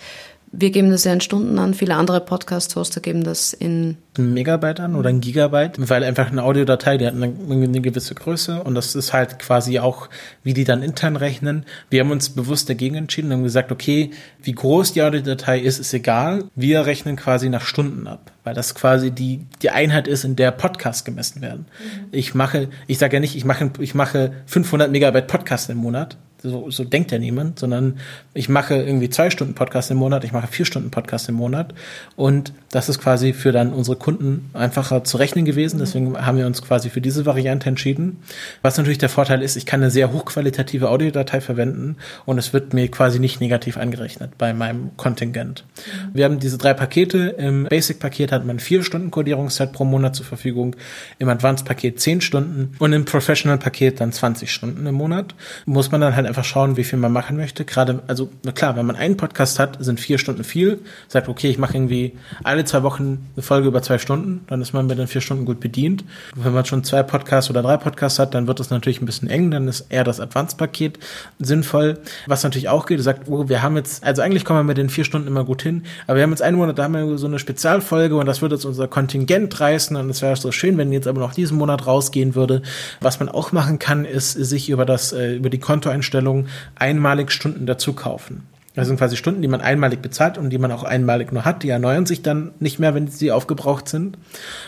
Wir 0.52 0.70
geben 0.70 0.90
das 0.90 1.04
ja 1.04 1.12
in 1.12 1.20
Stunden 1.20 1.58
an, 1.58 1.74
viele 1.74 1.94
andere 1.94 2.20
Podcast-Hoster 2.20 3.00
geben 3.00 3.24
das 3.24 3.52
in 3.52 3.96
ein 4.18 4.32
Megabyte 4.32 4.80
an 4.80 4.94
oder 4.94 5.10
ein 5.10 5.20
Gigabyte, 5.20 5.88
weil 5.88 6.04
einfach 6.04 6.30
eine 6.30 6.42
Audiodatei, 6.42 6.96
die 6.96 7.06
hat 7.06 7.14
eine, 7.14 7.26
eine, 7.26 7.80
gewisse 7.80 8.14
Größe 8.14 8.62
und 8.62 8.74
das 8.74 8.94
ist 8.94 9.12
halt 9.12 9.38
quasi 9.38 9.78
auch, 9.78 10.08
wie 10.42 10.54
die 10.54 10.64
dann 10.64 10.82
intern 10.82 11.16
rechnen. 11.16 11.64
Wir 11.90 12.00
haben 12.00 12.10
uns 12.10 12.30
bewusst 12.30 12.68
dagegen 12.68 12.94
entschieden 12.94 13.28
und 13.28 13.38
haben 13.38 13.42
gesagt, 13.42 13.72
okay, 13.72 14.10
wie 14.42 14.52
groß 14.52 14.92
die 14.92 15.02
Audiodatei 15.02 15.60
ist, 15.60 15.78
ist 15.78 15.92
egal. 15.92 16.44
Wir 16.54 16.86
rechnen 16.86 17.16
quasi 17.16 17.48
nach 17.48 17.62
Stunden 17.62 18.06
ab, 18.06 18.32
weil 18.44 18.54
das 18.54 18.74
quasi 18.74 19.10
die, 19.10 19.46
die 19.62 19.70
Einheit 19.70 20.08
ist, 20.08 20.24
in 20.24 20.36
der 20.36 20.50
Podcasts 20.52 21.04
gemessen 21.04 21.42
werden. 21.42 21.66
Mhm. 21.78 22.06
Ich 22.12 22.34
mache, 22.34 22.68
ich 22.86 22.98
sage 22.98 23.16
ja 23.16 23.20
nicht, 23.20 23.36
ich 23.36 23.44
mache, 23.44 23.70
ich 23.78 23.94
mache 23.94 24.32
500 24.46 24.90
Megabyte 24.90 25.26
Podcast 25.26 25.70
im 25.70 25.78
Monat, 25.78 26.16
so, 26.50 26.70
so 26.70 26.84
denkt 26.84 27.12
ja 27.12 27.18
niemand, 27.18 27.58
sondern 27.58 27.98
ich 28.34 28.48
mache 28.48 28.74
irgendwie 28.74 29.10
zwei 29.10 29.30
Stunden 29.30 29.54
Podcast 29.54 29.90
im 29.90 29.96
Monat, 29.96 30.24
ich 30.24 30.32
mache 30.32 30.46
vier 30.46 30.66
Stunden 30.66 30.90
Podcast 30.90 31.28
im 31.28 31.34
Monat 31.36 31.74
und 32.16 32.52
das 32.70 32.88
ist 32.88 33.00
quasi 33.00 33.32
für 33.32 33.52
dann 33.52 33.72
unsere 33.72 33.96
Kunden 33.96 34.50
einfacher 34.52 35.04
zu 35.04 35.16
rechnen 35.16 35.44
gewesen. 35.44 35.78
Deswegen 35.78 36.18
haben 36.18 36.36
wir 36.36 36.46
uns 36.46 36.62
quasi 36.62 36.90
für 36.90 37.00
diese 37.00 37.26
Variante 37.26 37.68
entschieden. 37.68 38.18
Was 38.62 38.76
natürlich 38.76 38.98
der 38.98 39.08
Vorteil 39.08 39.42
ist, 39.42 39.56
ich 39.56 39.66
kann 39.66 39.80
eine 39.80 39.90
sehr 39.90 40.12
hochqualitative 40.12 40.90
Audiodatei 40.90 41.40
verwenden 41.40 41.96
und 42.24 42.38
es 42.38 42.52
wird 42.52 42.74
mir 42.74 42.88
quasi 42.90 43.18
nicht 43.18 43.40
negativ 43.40 43.76
angerechnet 43.76 44.36
bei 44.38 44.52
meinem 44.52 44.96
Kontingent. 44.96 45.64
Wir 46.12 46.24
haben 46.24 46.38
diese 46.38 46.58
drei 46.58 46.74
Pakete. 46.74 47.34
Im 47.38 47.64
Basic-Paket 47.64 48.32
hat 48.32 48.44
man 48.44 48.58
vier 48.58 48.82
Stunden 48.82 49.10
Codierungszeit 49.10 49.72
pro 49.72 49.84
Monat 49.84 50.14
zur 50.14 50.26
Verfügung, 50.26 50.76
im 51.18 51.28
Advanced-Paket 51.28 52.00
zehn 52.00 52.20
Stunden 52.20 52.74
und 52.78 52.92
im 52.92 53.04
Professional-Paket 53.04 54.00
dann 54.00 54.12
20 54.12 54.50
Stunden 54.50 54.86
im 54.86 54.94
Monat. 54.94 55.34
Muss 55.64 55.90
man 55.90 56.00
dann 56.00 56.16
halt 56.16 56.26
einfach 56.36 56.48
schauen, 56.48 56.76
wie 56.76 56.84
viel 56.84 56.98
man 56.98 57.12
machen 57.12 57.38
möchte. 57.38 57.64
Gerade, 57.64 58.02
also 58.08 58.28
klar, 58.54 58.76
wenn 58.76 58.84
man 58.84 58.94
einen 58.94 59.16
Podcast 59.16 59.58
hat, 59.58 59.78
sind 59.80 59.98
vier 60.00 60.18
Stunden 60.18 60.44
viel. 60.44 60.80
Sagt, 61.08 61.28
okay, 61.28 61.48
ich 61.48 61.56
mache 61.56 61.74
irgendwie 61.74 62.12
alle 62.44 62.66
zwei 62.66 62.82
Wochen 62.82 63.30
eine 63.34 63.42
Folge 63.42 63.68
über 63.68 63.80
zwei 63.80 63.96
Stunden, 63.96 64.44
dann 64.48 64.60
ist 64.60 64.74
man 64.74 64.86
mit 64.86 64.98
den 64.98 65.06
vier 65.06 65.22
Stunden 65.22 65.46
gut 65.46 65.60
bedient. 65.60 66.04
Wenn 66.34 66.52
man 66.52 66.66
schon 66.66 66.84
zwei 66.84 67.02
Podcasts 67.02 67.48
oder 67.48 67.62
drei 67.62 67.78
Podcasts 67.78 68.18
hat, 68.18 68.34
dann 68.34 68.46
wird 68.46 68.60
das 68.60 68.68
natürlich 68.68 69.00
ein 69.00 69.06
bisschen 69.06 69.30
eng, 69.30 69.50
dann 69.50 69.66
ist 69.66 69.86
eher 69.88 70.04
das 70.04 70.20
Advanced-Paket 70.20 70.98
sinnvoll. 71.38 72.00
Was 72.26 72.44
natürlich 72.44 72.68
auch 72.68 72.84
geht, 72.84 73.00
sagt, 73.02 73.28
oh, 73.30 73.48
wir 73.48 73.62
haben 73.62 73.76
jetzt, 73.76 74.04
also 74.04 74.20
eigentlich 74.20 74.44
kommen 74.44 74.60
wir 74.60 74.64
mit 74.64 74.76
den 74.76 74.90
vier 74.90 75.04
Stunden 75.04 75.26
immer 75.26 75.44
gut 75.44 75.62
hin, 75.62 75.84
aber 76.06 76.16
wir 76.16 76.22
haben 76.22 76.30
jetzt 76.30 76.42
einen 76.42 76.58
Monat, 76.58 76.78
da 76.78 76.84
haben 76.84 76.94
wir 76.94 77.16
so 77.16 77.26
eine 77.26 77.38
Spezialfolge 77.38 78.16
und 78.16 78.26
das 78.26 78.42
wird 78.42 78.52
jetzt 78.52 78.66
unser 78.66 78.88
Kontingent 78.88 79.58
reißen 79.58 79.96
und 79.96 80.10
es 80.10 80.20
wäre 80.20 80.36
so 80.36 80.52
schön, 80.52 80.76
wenn 80.76 80.92
jetzt 80.92 81.06
aber 81.06 81.20
noch 81.20 81.32
diesen 81.32 81.56
Monat 81.56 81.86
rausgehen 81.86 82.34
würde. 82.34 82.60
Was 83.00 83.20
man 83.20 83.30
auch 83.30 83.52
machen 83.52 83.78
kann, 83.78 84.04
ist 84.04 84.32
sich 84.32 84.68
über 84.68 84.84
das, 84.84 85.12
äh, 85.14 85.36
über 85.36 85.48
die 85.48 85.58
Kontoeinstellung 85.58 86.25
einmalig 86.74 87.30
Stunden 87.30 87.66
dazu 87.66 87.92
kaufen. 87.92 88.46
Das 88.76 88.86
sind 88.86 88.98
quasi 88.98 89.16
Stunden, 89.16 89.40
die 89.40 89.48
man 89.48 89.62
einmalig 89.62 90.02
bezahlt 90.02 90.36
und 90.36 90.50
die 90.50 90.58
man 90.58 90.70
auch 90.70 90.84
einmalig 90.84 91.32
nur 91.32 91.46
hat. 91.46 91.62
Die 91.62 91.70
erneuern 91.70 92.04
sich 92.04 92.20
dann 92.20 92.52
nicht 92.60 92.78
mehr, 92.78 92.94
wenn 92.94 93.08
sie 93.08 93.32
aufgebraucht 93.32 93.88
sind. 93.88 94.18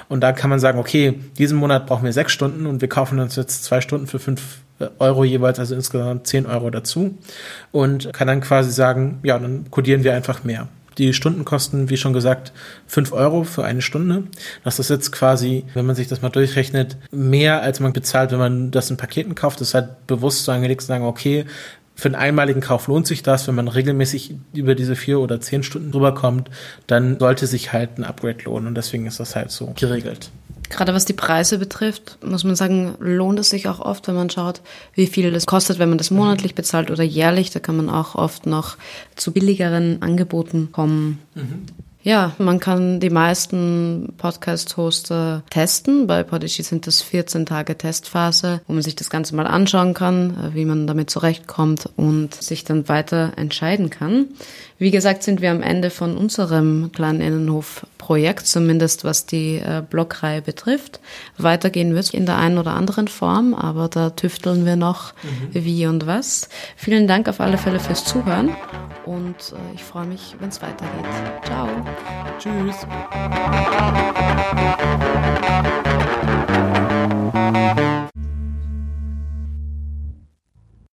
Und 0.09 0.23
da 0.23 0.33
kann 0.33 0.49
man 0.49 0.59
sagen, 0.59 0.79
okay, 0.79 1.21
diesen 1.37 1.59
Monat 1.59 1.87
brauchen 1.87 2.05
wir 2.05 2.13
sechs 2.15 2.33
Stunden 2.33 2.67
und 2.67 2.81
wir 2.81 2.89
kaufen 2.89 3.19
uns 3.19 3.37
jetzt 3.37 3.65
zwei 3.65 3.83
Stunden 3.83 4.07
für 4.07 4.19
fünf 4.19 4.63
Euro 4.99 5.25
jeweils, 5.25 5.59
also 5.59 5.75
insgesamt 5.75 6.27
zehn 6.27 6.47
Euro 6.47 6.71
dazu. 6.71 7.19
Und 7.71 8.11
kann 8.15 8.29
dann 8.29 8.41
quasi 8.41 8.71
sagen, 8.71 9.19
ja, 9.25 9.39
dann 9.39 9.71
kodieren 9.71 10.05
wir 10.05 10.15
einfach 10.15 10.43
mehr. 10.43 10.69
Die 10.99 11.15
Stunden 11.15 11.45
kosten, 11.45 11.89
wie 11.91 11.97
schon 11.97 12.13
gesagt, 12.13 12.53
fünf 12.87 13.13
Euro 13.13 13.45
für 13.45 13.65
eine 13.65 13.83
Stunde. 13.83 14.25
Das 14.65 14.79
ist 14.79 14.91
jetzt 14.91 15.13
quasi, 15.13 15.65
wenn 15.75 15.87
man 15.87 15.97
sich 15.97 16.09
das 16.09 16.23
mal 16.23 16.29
durchrechnet, 16.29 16.97
mehr 17.11 17.63
als 17.63 17.81
man 17.81 17.93
bezahlt, 17.93 18.33
wenn 18.33 18.39
man 18.39 18.71
das 18.71 18.91
in 18.91 18.97
Paketen 18.97 19.35
kauft. 19.35 19.61
Das 19.61 19.69
ist 19.69 19.75
halt 19.75 20.07
bewusst 20.07 20.45
so 20.45 20.53
angelegt 20.53 20.81
zu 20.81 20.89
sagen, 20.89 21.05
okay, 21.05 21.45
für 21.95 22.07
einen 22.07 22.15
einmaligen 22.15 22.61
Kauf 22.61 22.87
lohnt 22.87 23.09
sich 23.09 23.25
das. 23.25 23.49
Wenn 23.49 23.57
man 23.57 23.67
regelmäßig 23.67 24.37
über 24.55 24.77
diese 24.77 24.95
vier 24.95 25.19
oder 25.19 25.41
zehn 25.41 25.65
Stunden 25.65 25.91
drüber 25.91 26.15
kommt, 26.15 26.49
dann 26.87 27.19
sollte 27.19 27.49
sich 27.49 27.73
halt 27.73 27.99
ein 27.99 28.05
Upgrade 28.05 28.45
lohnen. 28.45 28.69
Und 28.69 28.75
deswegen 28.77 29.07
ist 29.07 29.19
das 29.19 29.35
halt 29.35 29.51
so 29.51 29.73
geregelt. 29.77 30.31
Gerade 30.69 30.95
was 30.95 31.05
die 31.05 31.13
Preise 31.13 31.59
betrifft, 31.59 32.19
muss 32.25 32.45
man 32.45 32.57
sagen, 32.57 32.95
lohnt 33.01 33.39
es 33.39 33.51
sich 33.51 33.69
auch 33.69 33.81
oft, 33.81 34.07
wenn 34.09 34.15
man 34.15 34.31
schaut, 34.31 34.61
wie 34.95 35.07
viel 35.07 35.31
das 35.31 35.47
kostet, 35.47 35.79
wenn 35.79 35.89
man 35.89 35.99
das 35.99 36.11
monatlich 36.11 36.55
bezahlt 36.55 36.91
oder 36.91 37.05
jährlich. 37.05 37.51
Da 37.51 37.61
kann 37.61 37.77
man 37.77 37.89
auch 37.89 38.15
oft 38.15 38.47
noch 38.47 38.77
zu 39.17 39.33
billigeren 39.33 40.03
Angeboten 40.03 40.71
kommen. 40.73 41.19
Mhm. 41.35 41.67
Ja, 42.09 42.33
man 42.39 42.61
kann 42.61 43.01
die 43.01 43.11
meisten 43.11 44.15
Podcast-Hoster 44.17 45.43
testen. 45.51 46.07
Bei 46.07 46.23
Podigy 46.23 46.63
sind 46.63 46.87
das 46.87 47.03
14 47.03 47.45
Tage 47.45 47.77
Testphase, 47.77 48.61
wo 48.67 48.73
man 48.73 48.83
sich 48.83 48.95
das 48.95 49.11
Ganze 49.11 49.35
mal 49.35 49.47
anschauen 49.47 49.95
kann, 49.95 50.31
äh, 50.31 50.55
wie 50.55 50.65
man 50.65 50.87
damit 50.87 51.11
zurechtkommt 51.11 51.91
und 51.97 52.35
sich 52.35 52.65
dann 52.65 52.89
weiter 52.89 53.33
entscheiden 53.37 53.91
kann. 53.91 54.29
Wie 54.79 54.93
gesagt, 54.93 55.25
sind 55.25 55.41
wir 55.41 55.51
am 55.51 55.63
Ende 55.63 55.91
von 55.91 56.17
unserem 56.17 56.93
kleinen 56.93 57.21
Innenhof-Projekt, 57.21 58.47
zumindest 58.47 59.05
was 59.05 59.27
die 59.27 59.57
äh, 59.57 59.83
Blogreihe 59.89 60.41
betrifft. 60.41 61.01
Weitergehen 61.37 61.95
wird 61.97 62.15
in 62.15 62.27
der 62.27 62.37
einen 62.37 62.59
oder 62.59 62.75
anderen 62.75 63.09
Form, 63.09 63.55
aber 63.55 63.89
da 63.89 64.11
tüfteln 64.11 64.65
wir 64.65 64.77
noch 64.77 65.15
mhm. 65.23 65.65
wie 65.65 65.87
und 65.87 66.07
was. 66.07 66.49
Vielen 66.77 67.09
Dank 67.09 67.29
auf 67.29 67.41
alle 67.41 67.59
Fälle 67.59 67.81
fürs 67.81 68.05
Zuhören 68.05 68.51
und 69.05 69.37
äh, 69.53 69.75
ich 69.75 69.83
freue 69.83 70.07
mich, 70.07 70.37
wenn 70.39 70.51
es 70.51 70.63
weitergeht. 70.63 71.07
Ciao. 71.45 71.69
Tschüss. 72.39 72.87